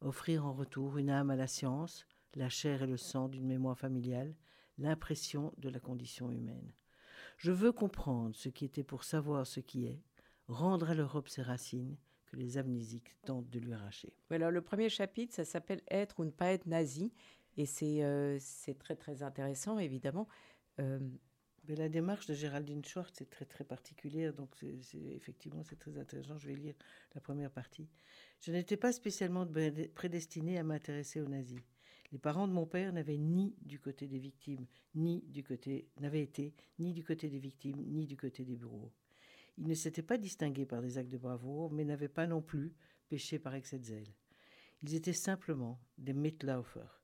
offrir 0.01 0.47
en 0.47 0.53
retour 0.53 0.99
une 0.99 1.11
âme 1.11 1.31
à 1.31 1.37
la 1.37 1.47
science, 1.47 2.07
la 2.35 2.49
chair 2.49 2.83
et 2.83 2.87
le 2.87 2.97
sang 2.97 3.29
d'une 3.29 3.47
mémoire 3.47 3.79
familiale, 3.79 4.35
l'impression 4.79 5.53
de 5.59 5.69
la 5.69 5.81
condition 5.81 6.31
humaine. 6.31 6.73
Je 7.37 7.53
veux 7.53 7.73
comprendre 7.73 8.35
ce 8.37 8.49
qui 8.49 8.65
était 8.65 8.85
pour 8.85 9.05
savoir 9.05 9.47
ce 9.47 9.61
qui 9.61 9.87
est, 9.87 10.03
rendre 10.47 10.91
à 10.91 10.95
l'Europe 10.95 11.29
ses 11.29 11.43
racines 11.43 11.97
que 12.27 12.37
les 12.37 12.59
amnésiques 12.59 13.17
tentent 13.25 13.49
de 13.51 13.59
lui 13.59 13.73
arracher. 13.73 14.13
Alors, 14.31 14.51
le 14.51 14.61
premier 14.61 14.89
chapitre, 14.89 15.35
ça 15.35 15.45
s'appelle 15.45 15.83
Être 15.89 16.21
ou 16.21 16.25
ne 16.25 16.31
pas 16.31 16.53
être 16.53 16.67
nazi. 16.67 17.13
Et 17.59 17.67
c'est 17.67 18.05
euh, 18.05 18.39
très, 18.79 18.95
très 18.95 19.23
intéressant, 19.25 19.81
évidemment. 19.81 20.29
Euh, 20.79 21.01
Mais 21.67 21.75
la 21.75 21.89
démarche 21.89 22.27
de 22.27 22.35
Géraldine 22.35 22.85
Schwartz 22.85 23.21
est 23.21 23.29
très, 23.29 23.45
très 23.45 23.65
particulière. 23.65 24.33
Donc, 24.33 24.55
effectivement, 24.63 25.65
c'est 25.65 25.79
très 25.79 25.99
intéressant. 25.99 26.39
Je 26.39 26.47
vais 26.47 26.55
lire 26.55 26.77
la 27.17 27.21
première 27.21 27.51
partie. 27.51 27.89
Je 28.41 28.53
n'étais 28.53 28.77
pas 28.77 28.93
spécialement 28.93 29.45
prédestinée 29.95 30.57
à 30.57 30.63
m'intéresser 30.63 31.21
aux 31.21 31.27
nazis. 31.27 31.61
Les 32.13 32.19
parents 32.19 32.49
de 32.49 32.53
mon 32.53 32.65
père 32.65 32.93
n'avaient 32.93 33.19
ni 33.19 33.55
du 33.61 33.81
côté 33.81 34.07
des 34.07 34.21
victimes, 34.21 34.67
ni 34.95 35.23
du 35.27 35.43
côté, 35.43 35.89
n'avaient 36.01 36.23
été 36.23 36.55
ni 36.79 36.95
du 36.95 37.05
côté 37.05 37.29
des 37.29 37.41
victimes, 37.41 37.83
ni 37.87 38.07
du 38.07 38.17
côté 38.17 38.45
des 38.45 38.57
bourreaux. 38.57 38.93
Ils 39.59 39.67
ne 39.67 39.75
s'étaient 39.75 40.01
pas 40.01 40.17
distingués 40.17 40.65
par 40.65 40.81
des 40.81 40.97
actes 40.97 41.11
de 41.11 41.19
bravoure, 41.19 41.73
mais 41.73 41.85
n'avaient 41.85 42.09
pas 42.09 42.29
non 42.29 42.41
plus 42.41 42.73
péché 43.09 43.39
par 43.41 43.55
excès 43.55 43.81
de 43.81 43.85
zèle. 43.85 44.15
Ils 44.83 44.95
étaient 44.95 45.13
simplement 45.13 45.81
des 45.99 46.15
Mitlaufer, 46.15 46.98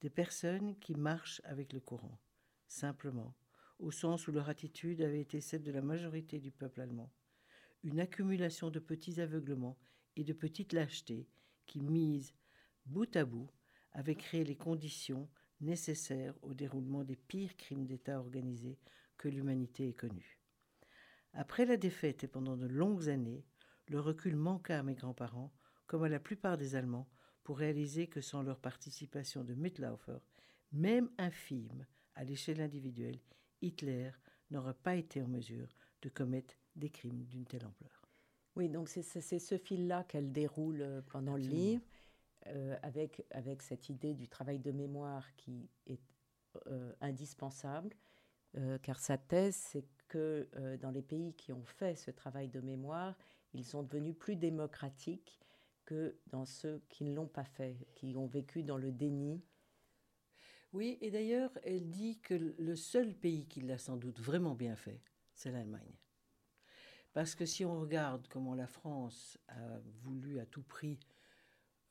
des 0.00 0.10
personnes 0.10 0.78
qui 0.78 0.94
marchent 0.94 1.40
avec 1.44 1.72
le 1.72 1.80
courant, 1.80 2.18
simplement, 2.66 3.34
au 3.78 3.90
sens 3.90 4.28
où 4.28 4.32
leur 4.32 4.48
attitude 4.48 5.02
avait 5.02 5.20
été 5.20 5.40
celle 5.40 5.62
de 5.62 5.72
la 5.72 5.82
majorité 5.82 6.38
du 6.38 6.50
peuple 6.50 6.80
allemand. 6.80 7.12
Une 7.82 8.00
accumulation 8.00 8.70
de 8.70 8.78
petits 8.78 9.20
aveuglements 9.20 9.78
et 10.16 10.24
de 10.24 10.32
petites 10.32 10.72
lâchetés 10.72 11.28
qui, 11.66 11.80
mises 11.80 12.34
bout 12.86 13.14
à 13.16 13.24
bout, 13.24 13.50
avait 13.92 14.14
créé 14.14 14.44
les 14.44 14.56
conditions 14.56 15.28
nécessaires 15.60 16.34
au 16.42 16.54
déroulement 16.54 17.04
des 17.04 17.16
pires 17.16 17.56
crimes 17.56 17.86
d'État 17.86 18.18
organisés 18.18 18.78
que 19.16 19.28
l'humanité 19.28 19.88
ait 19.88 19.94
connus. 19.94 20.38
Après 21.32 21.64
la 21.66 21.76
défaite 21.76 22.24
et 22.24 22.28
pendant 22.28 22.56
de 22.56 22.66
longues 22.66 23.08
années, 23.08 23.44
le 23.88 24.00
recul 24.00 24.36
manqua 24.36 24.78
à 24.78 24.82
mes 24.82 24.94
grands-parents, 24.94 25.52
comme 25.86 26.02
à 26.02 26.08
la 26.08 26.20
plupart 26.20 26.56
des 26.56 26.74
Allemands, 26.74 27.08
pour 27.46 27.58
réaliser 27.58 28.08
que 28.08 28.20
sans 28.20 28.42
leur 28.42 28.58
participation 28.58 29.44
de 29.44 29.54
Mitlaufer, 29.54 30.18
même 30.72 31.08
infime 31.16 31.86
à 32.16 32.24
l'échelle 32.24 32.60
individuelle, 32.60 33.20
Hitler 33.62 34.10
n'aurait 34.50 34.74
pas 34.74 34.96
été 34.96 35.22
en 35.22 35.28
mesure 35.28 35.68
de 36.02 36.08
commettre 36.08 36.54
des 36.74 36.90
crimes 36.90 37.22
d'une 37.22 37.46
telle 37.46 37.64
ampleur. 37.64 38.02
Oui, 38.56 38.68
donc 38.68 38.88
c'est 38.88 39.38
ce 39.38 39.58
fil-là 39.58 40.02
qu'elle 40.02 40.32
déroule 40.32 40.82
euh, 40.82 41.02
pendant 41.06 41.36
le 41.36 41.44
livre. 41.44 41.84
Euh, 42.48 42.76
avec, 42.82 43.24
avec 43.30 43.62
cette 43.62 43.88
idée 43.88 44.14
du 44.14 44.28
travail 44.28 44.58
de 44.58 44.72
mémoire 44.72 45.24
qui 45.36 45.68
est 45.86 46.00
euh, 46.66 46.92
indispensable, 47.00 47.94
euh, 48.56 48.78
car 48.78 48.98
sa 48.98 49.18
thèse, 49.18 49.54
c'est 49.56 49.84
que 50.08 50.48
dans 50.80 50.90
les 50.90 51.02
pays 51.02 51.34
qui 51.34 51.52
ont 51.52 51.64
fait 51.64 51.96
ce 51.96 52.10
travail 52.12 52.48
de 52.48 52.60
mémoire, 52.60 53.16
ils 53.52 53.64
sont 53.64 53.82
devenus 53.82 54.16
plus 54.16 54.36
démocratiques 54.36 55.40
que 55.86 56.18
dans 56.26 56.44
ceux 56.44 56.82
qui 56.90 57.04
ne 57.04 57.14
l'ont 57.14 57.28
pas 57.28 57.44
fait, 57.44 57.88
qui 57.94 58.14
ont 58.16 58.26
vécu 58.26 58.62
dans 58.62 58.76
le 58.76 58.92
déni. 58.92 59.42
Oui, 60.72 60.98
et 61.00 61.10
d'ailleurs, 61.10 61.50
elle 61.62 61.88
dit 61.88 62.20
que 62.20 62.34
le 62.34 62.76
seul 62.76 63.14
pays 63.14 63.46
qui 63.46 63.62
l'a 63.62 63.78
sans 63.78 63.96
doute 63.96 64.20
vraiment 64.20 64.54
bien 64.54 64.76
fait, 64.76 65.00
c'est 65.32 65.50
l'Allemagne. 65.50 65.96
Parce 67.14 67.34
que 67.34 67.46
si 67.46 67.64
on 67.64 67.80
regarde 67.80 68.28
comment 68.28 68.54
la 68.54 68.66
France 68.66 69.38
a 69.48 69.78
voulu 70.02 70.38
à 70.38 70.44
tout 70.44 70.62
prix 70.62 70.98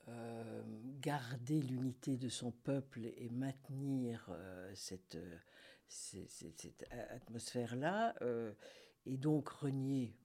euh, 0.07 0.61
garder 1.01 1.63
l'unité 1.63 2.15
de 2.15 2.29
son 2.29 2.51
peuple 2.51 3.07
et 3.17 3.27
maintenir 3.31 4.27
euh, 4.29 4.71
cette, 4.75 5.15
euh, 5.15 5.39
atmosphère-là, 7.09 8.13
et 9.07 9.17
donc 9.17 9.49
renier 9.49 10.15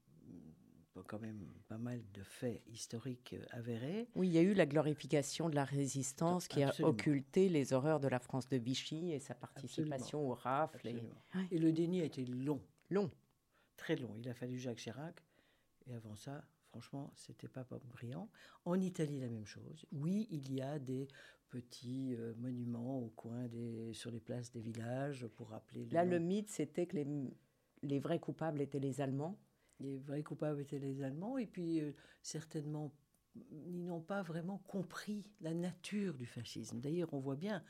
quand 1.06 1.18
même 1.18 1.46
pas 1.68 1.78
mal 1.78 2.02
de 2.12 2.22
faits 2.22 2.62
historiques 2.68 3.34
avérés. 3.50 4.08
Oui, 4.14 4.28
il 4.28 4.32
y 4.32 4.38
a 4.38 4.42
eu 4.42 4.54
la 4.54 4.66
glorification 4.66 5.48
de 5.48 5.54
la 5.54 5.64
résistance 5.64 6.48
qui 6.48 6.62
a 6.62 6.72
occulté 6.80 7.48
les 7.48 7.72
horreurs 7.72 8.00
de 8.00 8.08
la 8.08 8.18
France 8.18 8.48
de 8.48 8.56
Vichy 8.56 9.12
et 9.12 9.18
sa 9.18 9.34
participation 9.34 10.28
au 10.28 10.34
rafle. 10.34 10.88
Et... 10.88 11.02
et... 11.50 11.58
le 11.58 11.72
déni 11.72 12.00
a 12.00 12.04
été 12.04 12.24
long. 12.24 12.60
Long. 12.90 13.10
Très 13.76 13.96
long. 13.96 14.14
Il 14.16 14.28
a 14.28 14.34
fallu 14.34 14.58
Jacques 14.58 14.78
Chirac. 14.78 15.24
Et 15.86 15.94
avant 15.94 16.14
ça, 16.14 16.44
Franchement, 16.70 17.12
c'était 17.16 17.48
pas 17.48 17.66
brillant. 17.88 18.28
En 18.64 18.80
Italie, 18.80 19.18
la 19.18 19.28
même 19.28 19.44
chose. 19.44 19.86
Oui, 19.90 20.28
il 20.30 20.52
y 20.52 20.62
a 20.62 20.78
des 20.78 21.08
petits 21.48 22.14
euh, 22.14 22.32
monuments 22.36 23.00
au 23.00 23.08
coin 23.08 23.48
des, 23.48 23.92
sur 23.92 24.12
les 24.12 24.20
places 24.20 24.52
des 24.52 24.60
villages 24.60 25.26
pour 25.34 25.48
rappeler. 25.48 25.86
Là, 25.86 26.04
le 26.04 26.20
mythe, 26.20 26.48
c'était 26.48 26.86
que 26.86 26.94
les, 26.94 27.06
les, 27.82 27.98
vrais 27.98 28.20
coupables 28.20 28.60
étaient 28.60 28.78
les 28.78 29.00
Allemands. 29.00 29.36
Les 29.80 29.98
vrais 29.98 30.22
coupables 30.22 30.60
étaient 30.60 30.78
les 30.78 31.02
Allemands, 31.02 31.38
et 31.38 31.46
puis 31.46 31.80
euh, 31.80 31.92
certainement, 32.22 32.92
ils 33.50 33.84
n'ont 33.84 34.00
pas 34.00 34.22
vraiment 34.22 34.58
compris 34.66 35.24
la 35.40 35.54
nature 35.54 36.14
du 36.14 36.26
fascisme. 36.26 36.80
D'ailleurs, 36.80 37.12
on 37.14 37.18
voit 37.18 37.36
bien, 37.36 37.62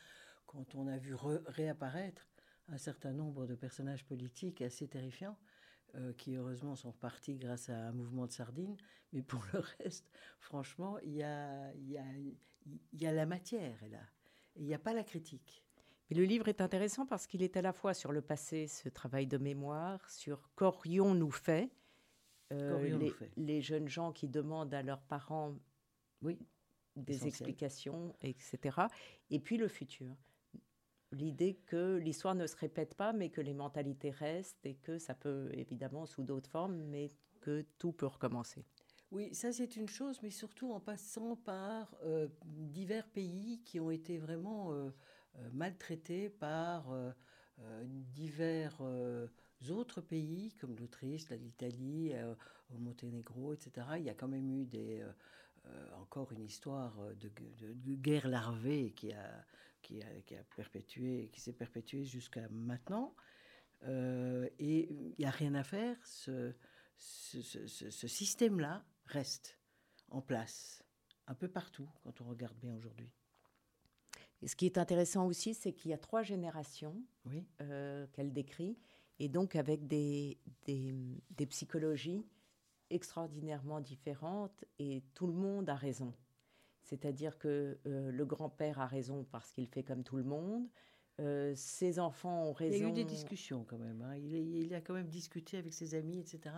quand 0.47 0.75
on 0.75 0.87
a 0.87 0.99
vu 0.99 1.15
réapparaître 1.15 2.29
un 2.69 2.79
certain 2.79 3.13
nombre 3.13 3.47
de 3.47 3.55
personnages 3.55 4.05
politiques 4.05 4.63
assez 4.63 4.89
terrifiants, 4.89 5.37
euh, 5.97 6.13
qui 6.13 6.37
heureusement 6.37 6.77
sont 6.77 6.93
partis 6.93 7.37
grâce 7.37 7.69
à 7.69 7.89
un 7.89 7.93
mouvement 7.93 8.27
de 8.27 8.33
sardines. 8.33 8.77
Mais 9.13 9.23
pour 9.23 9.45
le 9.53 9.61
reste, 9.79 10.09
franchement, 10.39 10.99
il 11.01 11.17
y 11.17 11.23
a, 11.25 11.73
la 13.13 13.27
matière 13.27 13.77
là. 13.91 13.99
Et 14.55 14.61
il 14.61 14.67
n'y 14.67 14.75
a 14.75 14.79
pas 14.79 14.93
la 14.93 15.03
critique. 15.03 15.65
Mais 16.09 16.17
le 16.17 16.25
livre 16.25 16.47
est 16.47 16.61
intéressant 16.61 17.07
parce 17.07 17.27
qu'il 17.27 17.43
est 17.43 17.57
à 17.57 17.63
la 17.63 17.73
fois 17.73 17.95
sur 17.95 18.13
le 18.13 18.21
passé, 18.21 18.69
ce 18.69 18.89
travail 18.89 19.27
de 19.27 19.39
mémoire, 19.39 20.09
sur 20.09 20.51
qu'aurions-nous 20.55 21.31
fait, 21.31 21.71
euh, 22.53 23.11
les, 23.37 23.61
jeunes 23.61 23.89
gens 23.89 24.13
qui 24.13 24.29
demandent 24.29 24.75
à 24.75 24.83
leurs 24.83 25.03
parents 25.03 25.55
oui, 26.23 26.39
des 26.97 27.27
explications, 27.27 28.15
etc. 28.23 28.79
Et 29.31 29.39
puis 29.39 29.57
le 29.57 29.69
futur 29.69 30.17
l'idée 31.13 31.59
que 31.67 31.97
l'histoire 31.97 32.37
ne 32.37 32.47
se 32.47 32.57
répète 32.57 32.95
pas, 32.95 33.13
mais 33.13 33.31
que 33.31 33.41
les 33.41 33.53
mentalités 33.53 34.11
restent 34.11 34.65
et 34.65 34.77
que 34.77 34.99
ça 34.99 35.13
peut 35.13 35.51
évidemment 35.55 36.07
sous 36.07 36.23
d'autres 36.23 36.49
formes, 36.49 36.77
mais 36.85 37.11
que 37.41 37.65
tout 37.79 37.91
peut 37.91 38.07
recommencer. 38.07 38.65
Oui, 39.11 39.35
ça 39.35 39.53
c'est 39.53 39.75
une 39.75 39.89
chose, 39.89 40.23
mais 40.23 40.31
surtout 40.31 40.73
en 40.73 40.79
passant 40.79 41.35
par 41.35 41.97
euh, 42.05 42.29
divers 42.45 43.09
pays 43.09 43.61
qui 43.65 43.81
ont 43.81 43.91
été 43.91 44.19
vraiment 44.19 44.73
euh, 44.73 44.91
maltraités 45.53 46.29
par 46.29 46.95
divers 48.15 48.81
autres 49.69 50.01
pays 50.01 50.53
comme 50.61 50.77
l'Autriche, 50.77 51.29
l'Italie, 51.31 52.13
au 52.75 52.79
Monténégro, 52.79 53.53
etc. 53.53 53.87
Il 53.99 54.05
y 54.05 54.11
a 54.11 54.15
quand 54.15 54.29
même 54.29 54.51
eu 54.51 54.65
des, 54.65 55.05
encore 56.01 56.33
une 56.33 56.45
histoire 56.45 56.97
de, 57.21 57.31
de 57.75 57.95
guerre 57.95 58.29
larvée 58.29 58.93
qui 58.93 59.13
a 59.13 59.45
qui 59.83 60.03
a, 60.03 60.21
qui 60.27 60.37
a 60.37 60.43
perpétué, 60.57 61.29
qui 61.33 61.41
s'est 61.41 61.53
perpétué 61.53 62.05
jusqu'à 62.05 62.49
maintenant. 62.51 63.15
Euh, 63.85 64.49
et 64.59 64.93
il 64.93 65.15
n'y 65.19 65.25
a 65.25 65.31
rien 65.31 65.55
à 65.55 65.65
faire. 65.65 65.97
Ce, 66.05 66.53
ce, 66.97 67.41
ce, 67.67 68.09
système-là 68.09 68.85
reste 69.07 69.59
en 70.11 70.21
place 70.21 70.83
un 71.27 71.35
peu 71.35 71.49
partout 71.49 71.89
quand 72.03 72.21
on 72.21 72.25
regarde 72.25 72.57
bien 72.59 72.75
aujourd'hui. 72.75 73.11
Et 74.43 74.49
ce 74.49 74.57
qui 74.57 74.67
est 74.67 74.79
intéressant 74.79 75.27
aussi, 75.27 75.55
c'est 75.55 75.73
qu'il 75.73 75.91
y 75.91 75.95
a 75.95 75.99
trois 75.99 76.23
générations 76.23 77.03
oui. 77.27 77.47
euh, 77.61 78.07
qu'elle 78.13 78.33
décrit, 78.33 78.79
et 79.21 79.29
donc 79.29 79.55
avec 79.55 79.87
des, 79.87 80.39
des, 80.65 80.95
des, 81.31 81.47
psychologies 81.47 82.25
extraordinairement 82.89 83.81
différentes, 83.81 84.65
et 84.81 85.05
tout 85.15 85.27
le 85.27 85.33
monde 85.33 85.69
a 85.69 85.77
raison. 85.77 86.13
C'est-à-dire 86.83 87.39
que 87.39 87.79
euh, 87.87 88.11
le 88.11 88.25
grand-père 88.25 88.81
a 88.81 88.87
raison 88.87 89.25
parce 89.31 89.53
qu'il 89.53 89.69
fait 89.69 89.85
comme 89.85 90.03
tout 90.03 90.17
le 90.17 90.25
monde. 90.25 90.67
Euh, 91.21 91.53
ses 91.55 92.01
enfants 92.01 92.47
ont 92.47 92.53
raison. 92.53 92.77
Il 92.77 92.83
y 92.83 92.85
a 92.85 92.89
eu 92.89 92.93
des 92.93 93.05
discussions 93.05 93.65
quand 93.65 93.79
même. 93.79 94.01
Hein. 94.01 94.17
Il, 94.17 94.75
a 94.75 94.81
quand 94.81 94.95
même 94.95 95.09
discuté 95.09 95.59
avec 95.59 95.75
ses 95.75 95.95
amis, 95.95 96.19
etc. 96.19 96.55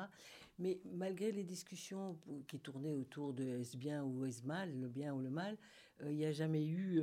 Mais 0.59 0.81
malgré 0.85 1.33
les 1.33 1.43
discussions 1.43 2.17
qui 2.47 2.61
tournaient 2.61 2.95
autour 2.95 3.35
de 3.35 3.45
est-ce 3.45 3.77
bien 3.77 4.05
ou 4.05 4.25
est-ce 4.25 4.45
mal, 4.45 4.73
le 4.79 4.89
bien 4.89 5.13
ou 5.13 5.21
le 5.21 5.31
mal, 5.31 5.59
euh, 6.01 6.13
il 6.13 6.17
n'y 6.17 6.25
a 6.25 6.33
jamais 6.33 6.65
eu 6.65 7.03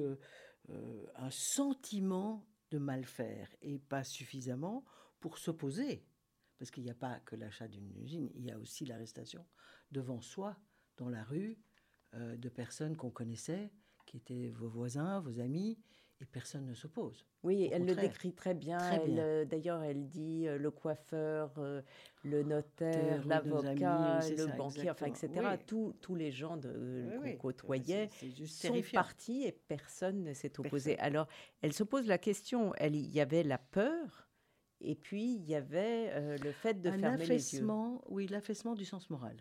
un 1.15 1.31
sentiment 1.31 2.45
de 2.69 2.77
mal 2.77 3.03
faire 3.03 3.49
et 3.61 3.79
pas 3.79 4.03
suffisamment 4.03 4.85
pour 5.19 5.37
s'opposer. 5.37 6.03
Parce 6.57 6.71
qu'il 6.71 6.83
n'y 6.83 6.89
a 6.89 6.95
pas 6.95 7.19
que 7.21 7.35
l'achat 7.35 7.67
d'une 7.67 7.95
usine, 7.97 8.29
il 8.35 8.45
y 8.45 8.51
a 8.51 8.59
aussi 8.59 8.85
l'arrestation 8.85 9.45
devant 9.91 10.21
soi, 10.21 10.57
dans 10.97 11.09
la 11.09 11.23
rue, 11.23 11.57
euh, 12.15 12.35
de 12.35 12.49
personnes 12.49 12.97
qu'on 12.97 13.11
connaissait, 13.11 13.71
qui 14.05 14.17
étaient 14.17 14.49
vos 14.49 14.67
voisins, 14.67 15.21
vos 15.21 15.39
amis, 15.39 15.79
et 16.21 16.25
personne 16.25 16.65
ne 16.65 16.73
s'oppose. 16.73 17.25
Oui, 17.43 17.69
elle 17.71 17.85
le 17.85 17.95
décrit 17.95 18.33
très 18.33 18.53
bien. 18.53 18.79
Euh, 19.07 19.45
d'ailleurs, 19.45 19.81
elle 19.83 20.09
dit 20.09 20.47
euh, 20.47 20.57
le 20.57 20.69
coiffeur, 20.69 21.53
le 22.23 22.43
notaire, 22.43 23.25
l'avocat, 23.25 24.19
le 24.27 24.57
banquier, 24.57 24.89
enfin, 24.89 25.05
etc. 25.05 25.29
Tous, 25.65 26.15
les 26.15 26.31
gens 26.31 26.57
de, 26.57 27.07
qu'on 27.21 27.37
côtoyait 27.37 28.09
sont 28.45 28.81
partis 28.91 29.43
et 29.43 29.53
personne 29.53 30.23
ne 30.23 30.33
s'est 30.33 30.59
opposé. 30.59 30.99
Alors, 30.99 31.27
elle 31.61 31.71
se 31.71 31.83
pose 31.83 32.05
la 32.07 32.17
question, 32.17 32.73
elle, 32.75 32.95
il 32.95 33.09
y 33.09 33.21
avait 33.21 33.43
la 33.43 33.57
peur 33.57 34.28
et 34.81 34.95
puis 34.95 35.35
il 35.35 35.45
y 35.45 35.55
avait 35.55 36.37
le 36.37 36.51
fait 36.51 36.81
de 36.81 36.91
fermer 36.91 37.25
les 37.25 37.55
yeux. 37.55 37.67
Oui, 38.07 38.27
l'affaissement 38.27 38.75
du 38.75 38.85
sens 38.85 39.09
moral. 39.09 39.35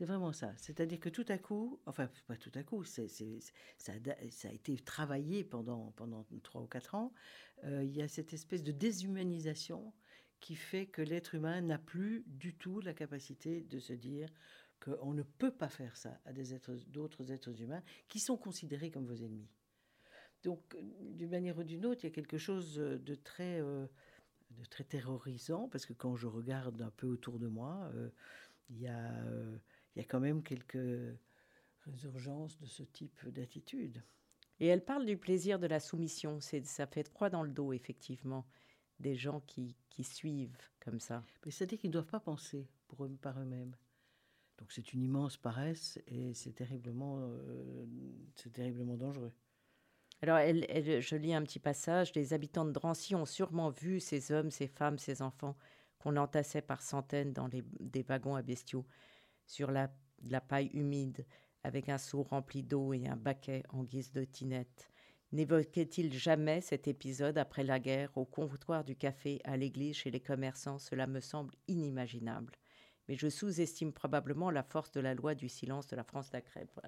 C'est 0.00 0.06
vraiment 0.06 0.32
ça. 0.32 0.54
C'est-à-dire 0.56 0.98
que 0.98 1.10
tout 1.10 1.26
à 1.28 1.36
coup, 1.36 1.78
enfin, 1.84 2.08
pas 2.26 2.36
tout 2.38 2.50
à 2.54 2.62
coup, 2.62 2.84
c'est, 2.84 3.06
ça, 3.06 3.92
a, 3.92 4.30
ça, 4.30 4.48
a, 4.48 4.50
été 4.50 4.74
travaillé 4.78 5.44
pendant, 5.44 5.92
pendant 5.92 6.26
3 6.42 6.62
ou 6.62 6.66
4 6.66 6.94
ans. 6.94 7.12
Euh, 7.64 7.84
il 7.84 7.94
y 7.94 8.00
a 8.00 8.08
cette 8.08 8.32
espèce 8.32 8.62
de 8.62 8.72
déshumanisation 8.72 9.92
qui 10.40 10.54
fait 10.54 10.86
que 10.86 11.02
l'être 11.02 11.34
humain 11.34 11.60
n'a 11.60 11.76
plus 11.76 12.24
du 12.28 12.54
tout 12.54 12.80
la 12.80 12.94
capacité 12.94 13.60
de 13.60 13.78
se 13.78 13.92
dire 13.92 14.32
qu'on 14.82 15.12
ne 15.12 15.22
peut 15.22 15.52
pas 15.52 15.68
faire 15.68 15.94
ça 15.98 16.18
à 16.24 16.32
des 16.32 16.54
êtres, 16.54 16.78
d'autres 16.86 17.30
êtres 17.30 17.60
humains 17.60 17.82
qui 18.08 18.20
sont 18.20 18.38
considérés 18.38 18.90
comme 18.90 19.04
vos 19.04 19.22
ennemis. 19.22 19.50
Donc, 20.44 20.78
d'une 21.02 21.28
manière 21.28 21.58
ou 21.58 21.62
d'une 21.62 21.84
autre, 21.84 22.04
il 22.04 22.06
y 22.06 22.10
a 22.10 22.14
quelque 22.14 22.38
chose 22.38 22.76
de 22.76 23.14
très, 23.14 23.60
euh, 23.60 23.86
de 24.58 24.64
très 24.64 24.84
terrorisant, 24.84 25.68
parce 25.68 25.86
que 25.86 25.92
quand 25.92 26.16
je 26.16 26.26
regarde 26.26 26.82
un 26.82 26.90
peu 26.90 27.06
autour 27.06 27.38
de 27.38 27.46
moi, 27.46 27.90
euh, 27.94 28.10
il 28.68 28.80
y 28.80 28.88
a 28.88 29.12
il 29.94 29.98
y 29.98 30.02
a 30.02 30.04
quand 30.04 30.20
même 30.20 30.42
quelques 30.42 31.18
résurgences 31.84 32.58
de 32.58 32.66
ce 32.66 32.82
type 32.82 33.28
d'attitude. 33.28 34.02
Et 34.60 34.66
elle 34.66 34.84
parle 34.84 35.06
du 35.06 35.16
plaisir 35.16 35.58
de 35.58 35.66
la 35.66 35.80
soumission. 35.80 36.40
C'est, 36.40 36.64
ça 36.66 36.86
fait 36.86 37.08
froid 37.08 37.30
dans 37.30 37.42
le 37.42 37.50
dos, 37.50 37.72
effectivement, 37.72 38.46
des 39.00 39.16
gens 39.16 39.40
qui, 39.40 39.74
qui 39.88 40.04
suivent 40.04 40.58
comme 40.80 41.00
ça. 41.00 41.24
Mais 41.44 41.50
c'est-à-dire 41.50 41.78
qu'ils 41.78 41.90
ne 41.90 41.94
doivent 41.94 42.10
pas 42.10 42.20
penser 42.20 42.68
pour 42.86 43.04
eux, 43.04 43.18
par 43.20 43.40
eux-mêmes. 43.40 43.74
Donc 44.58 44.72
c'est 44.72 44.92
une 44.92 45.02
immense 45.02 45.38
paresse 45.38 45.98
et 46.06 46.34
c'est 46.34 46.52
terriblement, 46.52 47.18
euh, 47.20 47.86
c'est 48.36 48.52
terriblement 48.52 48.96
dangereux. 48.96 49.32
Alors, 50.22 50.38
je 50.38 51.16
lis 51.16 51.34
un 51.34 51.42
petit 51.42 51.58
passage. 51.58 52.12
Les 52.14 52.34
habitants 52.34 52.64
de 52.64 52.72
Drancy 52.72 53.14
ont 53.14 53.24
sûrement 53.24 53.70
vu 53.70 54.00
ces 54.00 54.32
hommes, 54.32 54.50
ces 54.50 54.68
femmes, 54.68 54.98
ces 54.98 55.22
enfants 55.22 55.56
qu'on 55.98 56.16
entassait 56.16 56.62
par 56.62 56.82
centaines 56.82 57.32
dans 57.32 57.46
les, 57.46 57.62
des 57.80 58.02
wagons 58.02 58.34
à 58.34 58.42
bestiaux 58.42 58.86
sur 59.46 59.70
la, 59.70 59.90
la 60.28 60.40
paille 60.40 60.70
humide, 60.72 61.26
avec 61.62 61.88
un 61.88 61.98
seau 61.98 62.22
rempli 62.22 62.62
d'eau 62.62 62.92
et 62.92 63.06
un 63.06 63.16
baquet 63.16 63.62
en 63.70 63.84
guise 63.84 64.12
de 64.12 64.24
tinette. 64.24 64.90
N'évoquait-il 65.32 66.12
jamais 66.12 66.60
cet 66.60 66.88
épisode 66.88 67.38
après 67.38 67.64
la 67.64 67.78
guerre? 67.78 68.10
Au 68.16 68.24
comptoir 68.24 68.84
du 68.84 68.96
café, 68.96 69.40
à 69.44 69.56
l'église, 69.56 69.96
chez 69.96 70.10
les 70.10 70.20
commerçants 70.20 70.78
Cela 70.78 71.06
me 71.06 71.20
semble 71.20 71.54
inimaginable. 71.68 72.54
Mais 73.10 73.16
je 73.16 73.28
sous-estime 73.28 73.92
probablement 73.92 74.52
la 74.52 74.62
force 74.62 74.92
de 74.92 75.00
la 75.00 75.14
loi 75.14 75.34
du 75.34 75.48
silence 75.48 75.88
de 75.88 75.96
la 75.96 76.04
France 76.04 76.30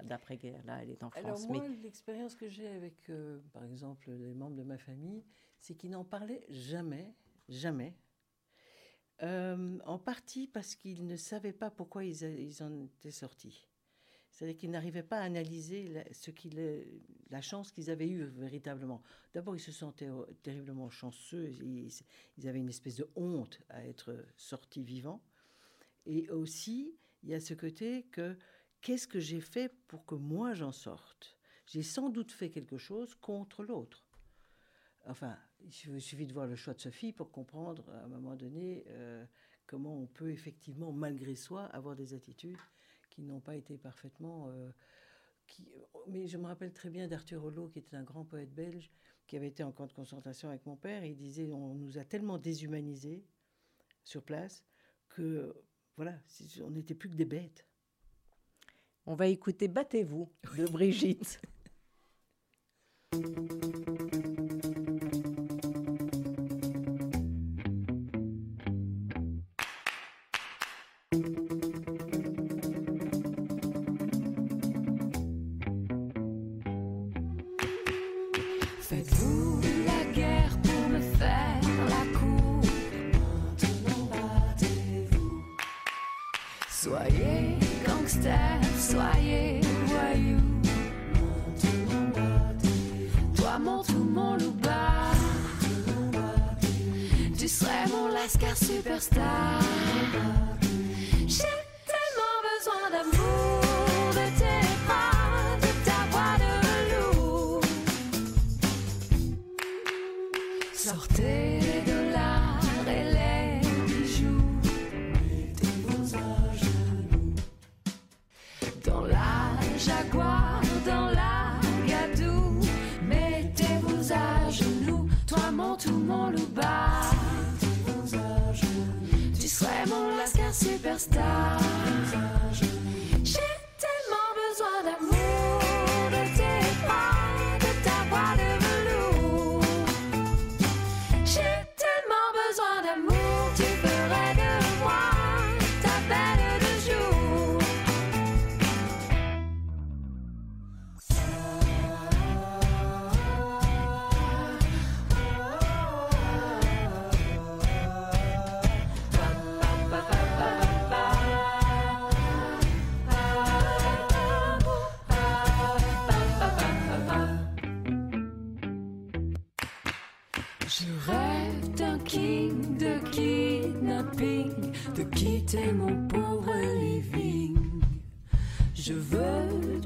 d'après-guerre. 0.03 0.63
Là, 0.63 0.81
elle 0.81 0.89
est 0.89 1.03
en 1.03 1.09
France. 1.09 1.21
Alors 1.25 1.47
moi, 1.49 1.67
l'expérience 1.83 2.33
que 2.33 2.47
j'ai 2.47 2.65
avec, 2.65 3.09
euh, 3.09 3.41
par 3.51 3.65
exemple, 3.65 4.09
les 4.09 4.33
membres 4.33 4.55
de 4.55 4.63
ma 4.63 4.77
famille, 4.77 5.21
c'est 5.59 5.73
qu'ils 5.75 5.89
n'en 5.89 6.05
parlaient 6.05 6.45
jamais, 6.47 7.13
jamais, 7.49 7.93
euh, 9.21 9.77
en 9.85 9.99
partie 9.99 10.47
parce 10.47 10.75
qu'ils 10.75 11.05
ne 11.05 11.17
savaient 11.17 11.51
pas 11.51 11.69
pourquoi 11.69 12.05
ils, 12.05 12.63
en 12.63 12.85
étaient 12.85 13.11
sortis. 13.11 13.67
C'est-à-dire 14.31 14.55
qu'ils 14.55 14.71
n'arrivaient 14.71 15.03
pas 15.03 15.17
à 15.17 15.23
analyser 15.23 15.89
la, 15.89 16.05
ce 16.13 16.31
la 17.31 17.41
chance 17.41 17.69
qu'ils 17.73 17.89
avaient 17.89 18.07
eue 18.07 18.23
véritablement. 18.23 19.01
D'abord, 19.33 19.57
ils 19.57 19.59
se 19.59 19.73
sentaient 19.73 20.09
terriblement 20.41 20.89
chanceux. 20.89 21.49
Ils, 21.49 21.91
ils, 22.37 22.47
avaient 22.47 22.59
une 22.59 22.69
espèce 22.69 22.95
de 22.95 23.09
honte 23.17 23.59
à 23.67 23.85
être 23.85 24.15
sortis 24.37 24.85
vivants. 24.85 25.21
Et 26.05 26.29
aussi, 26.29 26.97
il 27.23 27.29
y 27.29 27.33
a 27.33 27.39
ce 27.39 27.53
côté 27.53 28.03
que 28.11 28.37
qu'est-ce 28.81 29.07
que 29.07 29.19
j'ai 29.19 29.41
fait 29.41 29.69
pour 29.87 30.05
que 30.05 30.15
moi 30.15 30.53
j'en 30.53 30.71
sorte? 30.71 31.37
J'ai 31.65 31.83
sans 31.83 32.09
doute 32.09 32.31
fait 32.31 32.49
quelque 32.49 32.77
chose 32.77 33.15
contre 33.15 33.63
l'autre. 33.63 34.05
Enfin, 35.05 35.37
il 35.61 36.01
suffit 36.01 36.27
de 36.27 36.33
voir 36.33 36.47
le 36.47 36.55
choix 36.55 36.73
de 36.73 36.79
Sophie 36.79 37.13
pour 37.13 37.31
comprendre 37.31 37.89
à 37.89 38.03
un 38.03 38.07
moment 38.07 38.35
donné 38.35 38.83
euh, 38.87 39.25
comment 39.65 39.97
on 39.97 40.07
peut 40.07 40.31
effectivement, 40.31 40.91
malgré 40.91 41.35
soi, 41.35 41.65
avoir 41.65 41.95
des 41.95 42.13
attitudes 42.13 42.57
qui 43.09 43.21
n'ont 43.21 43.41
pas 43.41 43.55
été 43.55 43.77
parfaitement. 43.77 44.49
Euh. 44.49 44.71
Mais 46.07 46.27
je 46.27 46.37
me 46.37 46.45
rappelle 46.45 46.73
très 46.73 46.89
bien 46.89 47.07
d'Arthur 47.07 47.41
Rouleau, 47.41 47.67
qui 47.67 47.79
était 47.79 47.95
un 47.95 48.03
grand 48.03 48.25
poète 48.25 48.53
belge, 48.53 48.91
qui 49.27 49.35
avait 49.35 49.47
été 49.47 49.63
en 49.63 49.71
camp 49.71 49.87
de 49.87 49.93
concentration 49.93 50.49
avec 50.49 50.65
mon 50.65 50.75
père. 50.75 51.03
Il 51.03 51.15
disait 51.15 51.51
on 51.51 51.75
nous 51.75 51.97
a 51.97 52.03
tellement 52.03 52.37
déshumanisés 52.37 53.25
sur 54.03 54.23
place 54.23 54.65
que 55.09 55.53
voilà, 55.95 56.13
on 56.63 56.71
n'était 56.71 56.95
plus 56.95 57.09
que 57.09 57.15
des 57.15 57.25
bêtes. 57.25 57.67
On 59.05 59.15
va 59.15 59.27
écouter 59.27 59.67
Battez-vous 59.67 60.31
de 60.57 60.65
Brigitte. 60.65 61.41
Superstar. 98.25 99.59
J'ai 101.27 101.43
tellement 101.85 102.39
besoin 102.47 102.89
d'amour, 102.89 104.13
de 104.13 104.25
tes 104.39 104.63
bras, 104.85 105.57
de 105.59 105.71
ta 105.83 105.99
voix 106.09 106.35
de 106.39 106.51
loup. 106.95 107.61
Sortez. 110.73 111.62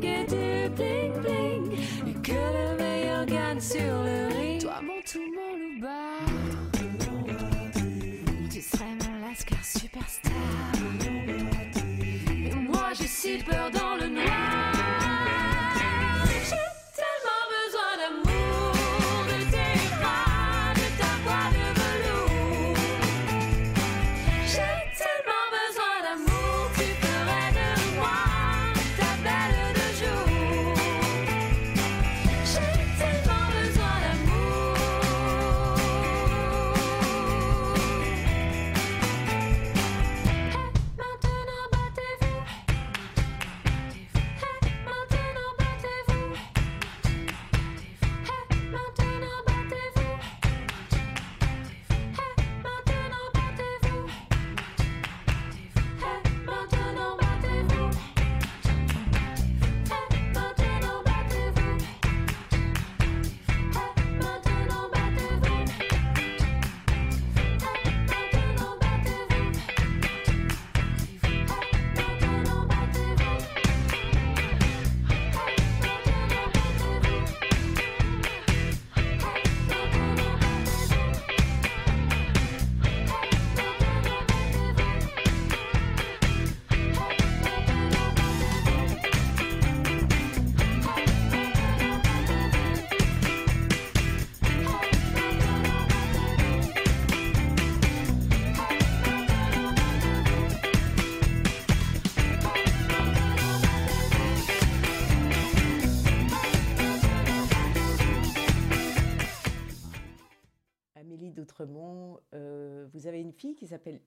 fille 113.38 113.55
qui 113.55 113.68
s'appelle 113.68 114.01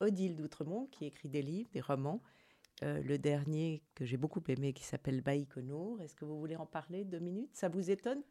Odile 0.00 0.36
d'Outremont, 0.36 0.86
qui 0.86 1.06
écrit 1.06 1.28
des 1.28 1.42
livres, 1.42 1.70
des 1.72 1.80
romans. 1.80 2.22
Euh, 2.82 3.02
le 3.02 3.18
dernier 3.18 3.82
que 3.94 4.04
j'ai 4.04 4.16
beaucoup 4.16 4.42
aimé, 4.48 4.72
qui 4.72 4.84
s'appelle 4.84 5.20
Baïkonour. 5.20 6.00
Est-ce 6.02 6.14
que 6.14 6.24
vous 6.24 6.38
voulez 6.38 6.56
en 6.56 6.66
parler 6.66 7.04
deux 7.04 7.20
minutes? 7.20 7.54
Ça 7.54 7.68
vous 7.68 7.90
étonne? 7.90 8.22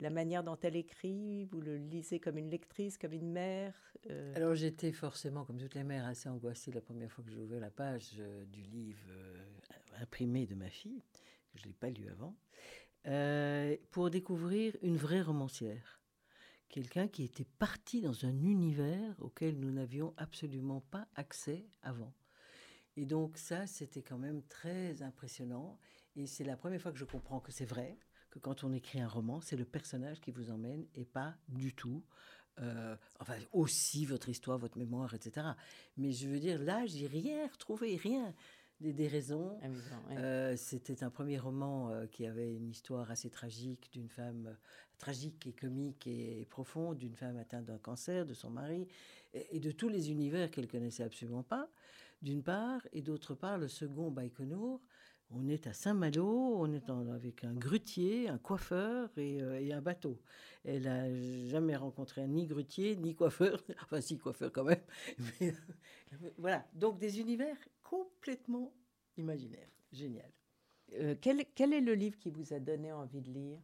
La 0.00 0.10
manière 0.10 0.44
dont 0.44 0.58
elle 0.62 0.76
écrit 0.76 1.46
Vous 1.46 1.62
le 1.62 1.78
lisez 1.78 2.20
comme 2.20 2.36
une 2.36 2.50
lectrice, 2.50 2.98
comme 2.98 3.14
une 3.14 3.32
mère 3.32 3.74
euh? 4.10 4.34
Alors 4.36 4.54
j'étais 4.54 4.92
forcément, 4.92 5.44
comme 5.44 5.58
toutes 5.58 5.74
les 5.74 5.84
mères, 5.84 6.04
assez 6.04 6.28
angoissée 6.28 6.70
la 6.70 6.82
première 6.82 7.10
fois 7.10 7.24
que 7.24 7.30
j'ai 7.30 7.40
ouvert 7.40 7.60
la 7.60 7.70
page 7.70 8.10
euh, 8.18 8.44
du 8.44 8.60
livre 8.60 9.08
imprimé 9.98 10.46
de 10.46 10.54
ma 10.54 10.68
fille, 10.68 11.02
que 11.50 11.58
je 11.58 11.62
ne 11.62 11.68
l'ai 11.68 11.74
pas 11.74 11.88
lu 11.88 12.06
avant, 12.10 12.36
pour 13.90 14.10
découvrir 14.10 14.76
une 14.82 14.98
vraie 14.98 15.22
romancière 15.22 15.95
quelqu'un 16.68 17.08
qui 17.08 17.24
était 17.24 17.46
parti 17.58 18.00
dans 18.00 18.24
un 18.24 18.42
univers 18.42 19.14
auquel 19.20 19.58
nous 19.58 19.70
n'avions 19.70 20.14
absolument 20.16 20.80
pas 20.80 21.06
accès 21.14 21.66
avant. 21.82 22.12
Et 22.96 23.04
donc 23.04 23.36
ça, 23.36 23.66
c'était 23.66 24.02
quand 24.02 24.18
même 24.18 24.42
très 24.44 25.02
impressionnant. 25.02 25.78
Et 26.16 26.26
c'est 26.26 26.44
la 26.44 26.56
première 26.56 26.80
fois 26.80 26.92
que 26.92 26.98
je 26.98 27.04
comprends 27.04 27.40
que 27.40 27.52
c'est 27.52 27.66
vrai, 27.66 27.98
que 28.30 28.38
quand 28.38 28.64
on 28.64 28.72
écrit 28.72 29.00
un 29.00 29.08
roman, 29.08 29.40
c'est 29.40 29.56
le 29.56 29.64
personnage 29.64 30.20
qui 30.20 30.30
vous 30.30 30.50
emmène 30.50 30.86
et 30.94 31.04
pas 31.04 31.36
du 31.48 31.74
tout. 31.74 32.02
Euh, 32.58 32.96
enfin, 33.20 33.36
aussi 33.52 34.06
votre 34.06 34.30
histoire, 34.30 34.56
votre 34.56 34.78
mémoire, 34.78 35.12
etc. 35.12 35.48
Mais 35.98 36.12
je 36.12 36.26
veux 36.26 36.40
dire, 36.40 36.58
là, 36.62 36.86
j'ai 36.86 37.06
rien 37.06 37.46
retrouvé, 37.48 37.96
rien 37.96 38.34
des, 38.80 39.08
raisons. 39.08 39.58
Euh, 40.10 40.54
c'était 40.56 41.02
un 41.02 41.10
premier 41.10 41.38
roman 41.38 41.90
euh, 41.90 42.06
qui 42.06 42.26
avait 42.26 42.54
une 42.54 42.68
histoire 42.68 43.10
assez 43.10 43.30
tragique 43.30 43.90
d'une 43.92 44.08
femme 44.08 44.56
tragique 44.98 45.46
et 45.46 45.52
comique 45.52 46.06
et, 46.06 46.46
profonde 46.50 46.98
d'une 46.98 47.14
femme 47.14 47.36
atteinte 47.36 47.66
d'un 47.66 47.78
cancer, 47.78 48.26
de 48.26 48.34
son 48.34 48.50
mari, 48.50 48.88
et, 49.34 49.60
de 49.60 49.70
tous 49.70 49.88
les 49.88 50.10
univers 50.10 50.50
qu'elle 50.50 50.68
connaissait 50.68 51.02
absolument 51.02 51.42
pas, 51.42 51.68
d'une 52.22 52.42
part, 52.42 52.86
et 52.92 53.02
d'autre 53.02 53.34
part, 53.34 53.58
le 53.58 53.68
second, 53.68 54.10
Baïkonour, 54.10 54.80
On 55.30 55.48
est 55.48 55.66
à 55.66 55.72
Saint-Malo, 55.72 56.56
on 56.56 56.72
est 56.72 56.88
avec 57.12 57.44
un 57.44 57.52
grutier, 57.52 58.28
un 58.28 58.38
coiffeur 58.38 59.10
et, 59.18 59.42
euh, 59.42 59.76
un 59.76 59.82
bateau. 59.82 60.20
Elle 60.64 60.84
n'a 60.84 61.48
jamais 61.48 61.76
rencontré 61.76 62.26
ni 62.26 62.46
grutier, 62.46 62.96
ni 62.96 63.14
coiffeur, 63.14 63.62
enfin 63.82 64.00
si, 64.00 64.18
coiffeur 64.18 64.52
quand 64.52 64.64
même. 64.64 64.82
voilà, 66.38 66.64
donc 66.74 66.98
des 66.98 67.20
univers 67.20 67.56
complètement 67.88 68.74
imaginaires. 69.16 69.70
Génial. 69.92 70.30
Euh, 70.94 71.14
quel, 71.20 71.44
quel 71.54 71.72
est 71.72 71.80
le 71.80 71.94
livre 71.94 72.18
qui 72.18 72.30
vous 72.30 72.52
a 72.52 72.58
donné 72.58 72.92
envie 72.92 73.20
de 73.20 73.30
lire? 73.30 73.60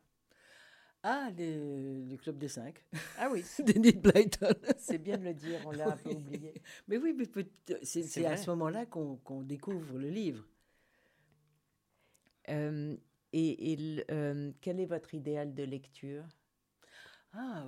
Ah, 1.02 1.30
le, 1.36 2.16
Club 2.16 2.38
des 2.38 2.48
Cinq. 2.48 2.84
Ah 3.18 3.28
oui. 3.30 3.44
Blyton. 3.58 4.54
C'est 4.78 4.98
bien 4.98 5.18
de 5.18 5.24
le 5.24 5.34
dire, 5.34 5.60
on 5.66 5.72
l'a 5.72 5.88
un 5.88 5.96
peu 5.96 6.10
oublié. 6.10 6.54
Mais 6.86 6.96
oui, 6.96 7.12
mais 7.12 7.24
c'est 7.82 8.24
à 8.24 8.36
ce 8.36 8.50
moment-là 8.50 8.86
qu'on 8.86 9.42
découvre 9.42 9.98
le 9.98 10.08
livre. 10.08 10.46
Euh, 12.48 12.96
et, 13.32 14.04
euh, 14.10 14.52
quel 14.60 14.78
est 14.78 14.86
votre 14.86 15.14
idéal 15.14 15.54
de 15.54 15.64
lecture? 15.64 16.24
Ah, 17.34 17.64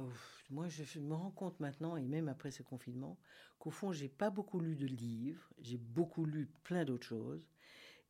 moi 0.51 0.69
je, 0.69 1.01
me 1.01 1.15
rends 1.15 1.31
compte 1.31 1.59
maintenant, 1.61 1.97
et 1.97 2.05
même 2.05 2.29
après 2.29 2.51
ce 2.51 2.63
confinement, 2.63 3.19
qu'au 3.59 3.71
fond, 3.71 3.93
j'ai 3.93 4.09
pas 4.09 4.31
beaucoup 4.31 4.61
lu 4.61 4.77
de 4.77 4.87
livres, 4.87 5.49
j'ai 5.59 5.79
beaucoup 5.79 6.27
lu 6.27 6.51
plein 6.65 6.85
d'autres 6.85 7.07
choses. 7.07 7.49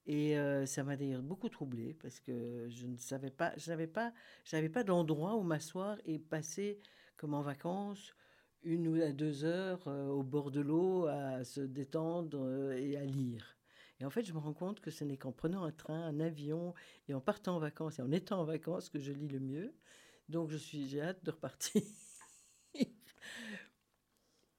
Et 0.06 0.36
euh, 0.38 0.66
ça 0.66 0.82
m'a 0.84 0.96
d'ailleurs 0.96 1.22
beaucoup 1.22 1.48
troublé 1.48 1.94
parce 1.94 2.20
que 2.20 2.66
je 2.68 2.86
ne 2.86 2.96
savais 2.96 3.30
pas, 3.30 3.54
je 3.56 3.70
n'avais 3.70 3.86
pas, 3.86 4.12
j'avais 4.44 4.68
pas 4.68 4.84
d'endroit 4.84 5.36
où 5.36 5.42
m'asseoir 5.42 5.96
et 6.04 6.18
passer 6.18 6.78
comme 7.16 7.34
en 7.34 7.42
vacances 7.42 8.14
une 8.64 8.88
ou 8.88 9.12
deux 9.12 9.44
heures 9.44 9.86
au 9.86 10.22
bord 10.22 10.50
de 10.50 10.60
l'eau 10.60 11.06
à 11.06 11.44
se 11.44 11.60
détendre 11.60 12.72
et 12.72 12.96
à 12.96 13.04
lire. 13.04 13.56
Et 14.00 14.04
en 14.04 14.10
fait, 14.10 14.24
je 14.24 14.32
me 14.32 14.38
rends 14.38 14.54
compte 14.54 14.80
que 14.80 14.90
ce 14.90 15.04
n'est 15.04 15.16
qu'en 15.16 15.32
prenant 15.32 15.64
un 15.64 15.72
train, 15.72 16.02
un 16.02 16.20
avion 16.20 16.74
et 17.08 17.14
en 17.14 17.20
partant 17.20 17.56
en 17.56 17.58
vacances 17.58 17.98
et 17.98 18.02
en 18.02 18.10
étant 18.10 18.40
en 18.40 18.44
vacances 18.44 18.88
que 18.88 18.98
je 18.98 19.12
lis 19.12 19.28
le 19.28 19.40
mieux. 19.40 19.72
Donc, 20.28 20.50
je 20.50 20.56
suis, 20.56 20.88
j'ai 20.88 21.02
hâte 21.02 21.24
de 21.24 21.30
repartir. 21.30 21.82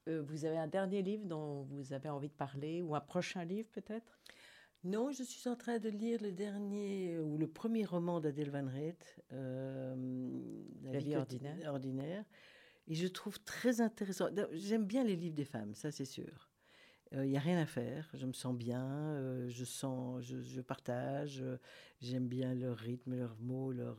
Euh, 0.08 0.22
vous 0.22 0.44
avez 0.44 0.56
un 0.56 0.68
dernier 0.68 1.02
livre 1.02 1.24
dont 1.26 1.62
vous 1.62 1.92
avez 1.92 2.08
envie 2.08 2.28
de 2.28 2.34
parler 2.34 2.80
ou 2.80 2.94
un 2.94 3.00
prochain 3.00 3.44
livre 3.44 3.68
peut-être? 3.72 4.20
Non, 4.84 5.10
je 5.10 5.24
suis 5.24 5.48
en 5.48 5.56
train 5.56 5.80
de 5.80 5.88
lire 5.88 6.22
le 6.22 6.30
dernier 6.30 7.18
ou 7.18 7.36
le 7.36 7.48
premier 7.48 7.84
roman 7.84 8.20
d'Adèle 8.20 8.50
Van 8.50 8.68
Reet, 8.68 8.96
euh, 9.32 9.96
La, 10.84 11.00
vie, 11.00 11.16
ordinaire. 11.16 11.56
ordinaire. 11.68 12.24
Et 12.86 12.94
je 12.94 13.08
trouve 13.08 13.40
très 13.40 13.80
intéressant. 13.80 14.28
J'aime 14.52 14.84
bien 14.84 15.02
les 15.02 15.16
livres 15.16 15.34
des 15.34 15.44
femmes, 15.44 15.74
ça 15.74 15.90
c'est 15.90 16.04
sûr. 16.04 16.48
Il 17.12 17.18
euh, 17.18 17.26
n'y 17.26 17.36
a 17.36 17.40
rien 17.40 17.58
à 17.58 17.66
faire, 17.66 18.08
je 18.14 18.26
me 18.26 18.32
sens 18.32 18.54
bien, 18.54 18.84
euh, 18.84 19.48
je 19.48 19.64
sens, 19.64 20.22
je, 20.22 20.60
partage, 20.60 21.40
euh, 21.40 21.56
j'aime 22.00 22.26
bien 22.26 22.52
leur 22.54 22.76
rythme, 22.76 23.16
leurs 23.16 23.36
mots, 23.38 23.72
leur, 23.72 23.98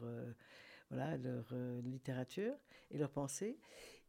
voilà, 0.89 1.17
leur 1.17 1.53
littérature 1.83 2.55
et 2.91 2.97
leur 2.97 3.11
pensée. 3.11 3.59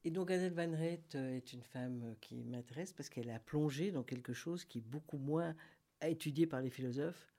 Et 0.04 0.10
donc 0.10 0.30
Adèle 0.30 0.52
Van 0.52 0.70
Reet 0.70 1.14
est 1.14 1.52
une 1.52 1.62
femme 1.62 2.14
qui 2.20 2.44
m'intéresse 2.44 2.92
parce 2.92 3.08
qu'elle 3.08 3.30
a 3.30 3.40
plongé 3.40 3.90
dans 3.90 4.04
quelque 4.04 4.32
chose 4.32 4.64
qui 4.64 4.78
est 4.78 4.86
beaucoup 4.86 5.18
moins 5.18 5.56
étudié 6.02 6.46
par 6.46 6.60
les 6.60 6.70
philosophes 6.70 7.34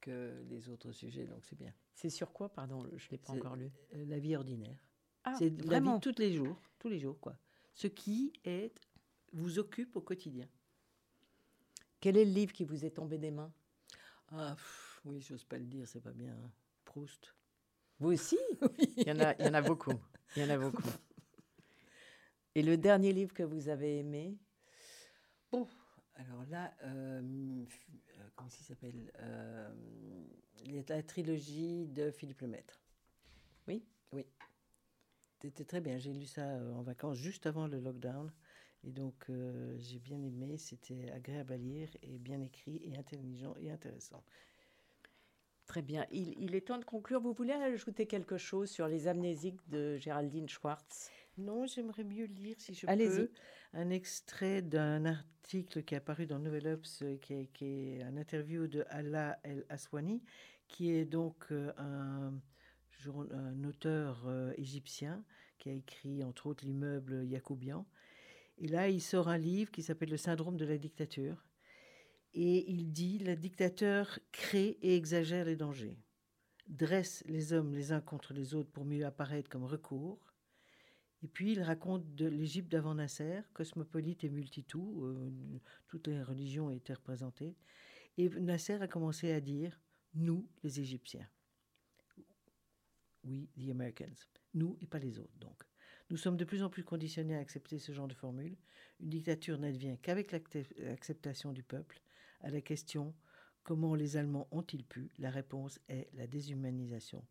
que 0.00 0.44
les 0.48 0.68
autres 0.68 0.92
sujets, 0.92 1.26
donc 1.26 1.44
c'est 1.44 1.56
bien. 1.56 1.72
C'est 1.94 2.10
sur 2.10 2.32
quoi, 2.32 2.48
pardon, 2.48 2.84
je 2.96 3.06
ne 3.06 3.10
l'ai 3.12 3.18
pas 3.18 3.32
encore 3.32 3.56
lu 3.56 3.70
La 3.92 4.18
vie 4.18 4.36
ordinaire. 4.36 4.76
Ah, 5.24 5.34
c'est 5.38 5.50
la 5.64 5.80
vie 5.80 6.00
tous 6.02 6.18
les 6.18 6.32
jours, 6.32 6.60
tous 6.78 6.88
les 6.88 6.98
jours, 6.98 7.18
quoi. 7.20 7.38
Ce 7.72 7.86
qui 7.86 8.32
est 8.44 8.74
vous 9.32 9.58
occupe 9.58 9.96
au 9.96 10.00
quotidien. 10.00 10.48
Quel 12.00 12.16
est 12.18 12.24
le 12.24 12.32
livre 12.32 12.52
qui 12.52 12.64
vous 12.64 12.84
est 12.84 12.90
tombé 12.90 13.16
des 13.16 13.30
mains? 13.30 13.52
Ah, 14.28 14.56
oui, 15.04 15.20
j'ose 15.20 15.44
pas 15.44 15.58
le 15.58 15.64
dire, 15.64 15.88
c'est 15.88 16.02
pas 16.02 16.12
bien. 16.12 16.34
Hein. 16.34 16.50
Proust. 16.84 17.34
Vous 18.00 18.12
aussi 18.12 18.38
il, 18.96 19.08
y 19.08 19.12
en 19.12 19.20
a, 19.20 19.34
il 19.38 19.46
y 19.46 19.48
en 19.48 19.54
a 19.54 19.62
beaucoup. 19.62 19.92
Il 20.36 20.42
y 20.42 20.46
en 20.46 20.50
a 20.50 20.58
beaucoup. 20.58 20.82
Et 22.54 22.62
le 22.62 22.76
dernier 22.76 23.12
livre 23.12 23.32
que 23.32 23.42
vous 23.42 23.68
avez 23.68 23.98
aimé? 23.98 24.36
Bon, 25.50 25.66
alors 26.14 26.44
là, 26.50 26.72
euh, 26.84 27.20
euh 27.22 28.28
comment 28.36 28.50
il 28.50 28.64
s'appelle 28.64 29.12
euh, 29.20 29.68
La 30.88 31.02
trilogie 31.02 31.86
de 31.86 32.10
Philippe 32.10 32.40
Lemaître. 32.40 32.80
Oui 33.66 33.84
Oui. 34.12 34.26
C'était 35.40 35.64
très 35.64 35.80
bien. 35.80 35.98
J'ai 35.98 36.12
lu 36.12 36.26
ça 36.26 36.42
euh, 36.42 36.72
en 36.72 36.82
vacances 36.82 37.18
juste 37.18 37.46
avant 37.46 37.66
le 37.66 37.80
lockdown. 37.80 38.32
Et 38.82 38.90
donc, 38.90 39.14
euh, 39.30 39.76
j'ai 39.78 39.98
bien 39.98 40.22
aimé, 40.22 40.58
c'était 40.58 41.10
agréable 41.10 41.54
à 41.54 41.56
lire 41.56 41.88
et 42.02 42.18
bien 42.18 42.40
écrit 42.40 42.80
et 42.84 42.96
intelligent 42.96 43.54
et 43.58 43.70
intéressant. 43.70 44.22
Très 45.66 45.82
bien. 45.82 46.06
Il, 46.10 46.54
est 46.54 46.66
temps 46.66 46.78
de 46.78 46.84
conclure. 46.84 47.20
Vous 47.20 47.32
voulez 47.32 47.52
ajouter 47.52 48.06
quelque 48.06 48.36
chose 48.36 48.70
sur 48.70 48.86
les 48.86 49.08
amnésiques 49.08 49.66
de 49.68 49.96
Géraldine 49.96 50.48
Schwartz? 50.48 51.10
Non, 51.38 51.66
j'aimerais 51.66 52.04
mieux 52.04 52.26
lire, 52.26 52.56
si 52.58 52.74
je 52.74 52.86
peux, 52.86 53.30
un 53.72 53.90
extrait 53.90 54.62
d'un 54.62 55.04
article 55.04 55.82
qui 55.82 55.94
est 55.94 55.98
apparu 55.98 56.26
dans 56.26 56.38
Nouvel 56.38 56.68
Obs, 56.68 57.02
euh, 57.02 57.16
qui 57.16 57.48
est, 57.60 58.02
un 58.02 58.16
interview 58.16 58.68
de 58.68 58.84
Allah 58.88 59.38
El 59.42 59.64
Aswani, 59.68 60.22
qui 60.68 60.92
est 60.92 61.04
donc 61.04 61.46
euh, 61.50 61.72
un, 61.78 62.34
un 63.32 63.64
auteur 63.64 64.28
égyptien 64.56 65.24
qui 65.58 65.70
a 65.70 65.72
écrit 65.72 66.22
entre 66.22 66.46
autres 66.46 66.64
l'immeuble 66.64 67.24
Yacoubian 67.24 67.84
et 68.58 68.68
là, 68.68 68.88
il 68.88 69.00
sort 69.00 69.28
un 69.28 69.38
livre 69.38 69.70
qui 69.70 69.82
s'appelle 69.82 70.10
Le 70.10 70.16
syndrome 70.16 70.56
de 70.56 70.64
la 70.64 70.78
dictature. 70.78 71.44
Et 72.34 72.68
il 72.68 72.92
dit, 72.92 73.18
le 73.18 73.36
dictateur 73.36 74.18
crée 74.32 74.76
et 74.82 74.96
exagère 74.96 75.44
les 75.44 75.54
dangers, 75.54 75.96
dresse 76.68 77.22
les 77.26 77.52
hommes 77.52 77.74
les 77.74 77.92
uns 77.92 78.00
contre 78.00 78.34
les 78.34 78.54
autres 78.54 78.70
pour 78.70 78.84
mieux 78.84 79.06
apparaître 79.06 79.48
comme 79.48 79.64
recours. 79.64 80.34
Et 81.22 81.28
puis 81.28 81.52
il 81.52 81.62
raconte 81.62 82.14
de 82.16 82.26
l'Égypte 82.26 82.70
d'avant 82.70 82.96
Nasser, 82.96 83.42
cosmopolite 83.52 84.24
et 84.24 84.30
multitou, 84.30 85.04
euh, 85.04 85.30
toutes 85.86 86.08
les 86.08 86.22
religions 86.22 86.70
étaient 86.70 86.94
représentées. 86.94 87.54
Et 88.18 88.28
Nasser 88.28 88.74
a 88.82 88.88
commencé 88.88 89.32
à 89.32 89.40
dire, 89.40 89.80
nous 90.14 90.46
les 90.64 90.80
Égyptiens. 90.80 91.28
Oui, 93.22 93.48
the 93.56 93.70
Americans. 93.70 94.28
Nous 94.54 94.76
et 94.82 94.86
pas 94.86 94.98
les 94.98 95.18
autres, 95.18 95.38
donc. 95.38 95.62
Nous 96.10 96.16
sommes 96.16 96.36
de 96.36 96.44
plus 96.44 96.62
en 96.62 96.68
plus 96.68 96.84
conditionnés 96.84 97.36
à 97.36 97.40
accepter 97.40 97.78
ce 97.78 97.92
genre 97.92 98.08
de 98.08 98.14
formule. 98.14 98.56
Une 99.00 99.08
dictature 99.08 99.58
n'advient 99.58 99.96
qu'avec 100.02 100.32
l'acceptation 100.32 101.52
du 101.52 101.62
peuple. 101.62 102.02
À 102.44 102.50
la 102.50 102.60
question 102.60 103.14
comment 103.62 103.94
les 103.94 104.18
Allemands 104.18 104.46
ont-ils 104.50 104.84
pu? 104.84 105.10
La 105.18 105.30
réponse 105.30 105.80
est 105.88 106.10
la 106.12 106.26
déshumanisation. 106.26 107.24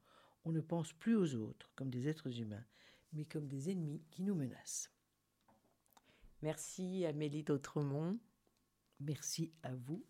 On 0.43 0.52
ne 0.52 0.60
pense 0.60 0.91
plus 0.91 1.15
aux 1.15 1.36
autres 1.36 1.71
comme 1.76 1.91
des 1.91 2.08
êtres 2.08 2.39
humains, 2.39 2.65
mais 3.13 3.23
comme 3.23 3.47
des 3.47 3.69
ennemis 3.69 4.02
qui 4.10 4.23
nous 4.23 4.34
menacent. 4.34 4.89
Merci 6.41 7.06
Amélie 7.06 7.43
d'Autremont. 7.43 8.17
Merci 8.99 9.54
à 9.62 9.76
vous 9.76 10.04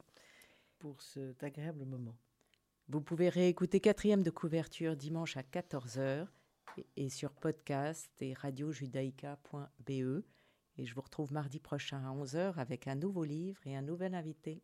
pour 0.80 1.02
cet 1.02 1.44
agréable 1.44 1.84
moment. 1.84 2.18
Vous 2.88 3.02
pouvez 3.02 3.28
réécouter 3.28 3.82
quatrième 3.82 4.24
de 4.24 4.32
couverture 4.32 4.96
dimanche 4.96 5.36
à 5.36 5.42
14h 5.42 6.28
et 6.96 7.10
sur 7.10 7.34
podcast 7.34 8.10
et 8.22 8.34
radiojudaïca.be. 8.34 10.24
Et 10.78 10.86
je 10.86 10.96
vous 10.96 11.02
retrouve 11.02 11.34
mardi 11.34 11.60
prochain 11.60 12.06
à 12.06 12.16
11h 12.16 12.56
avec 12.56 12.88
un 12.88 12.96
nouveau 12.96 13.26
livre 13.26 13.60
et 13.68 13.76
un 13.76 13.82
nouvel 13.82 14.16
invité. 14.16 14.64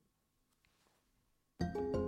Thank 1.59 1.75
you. 1.75 1.98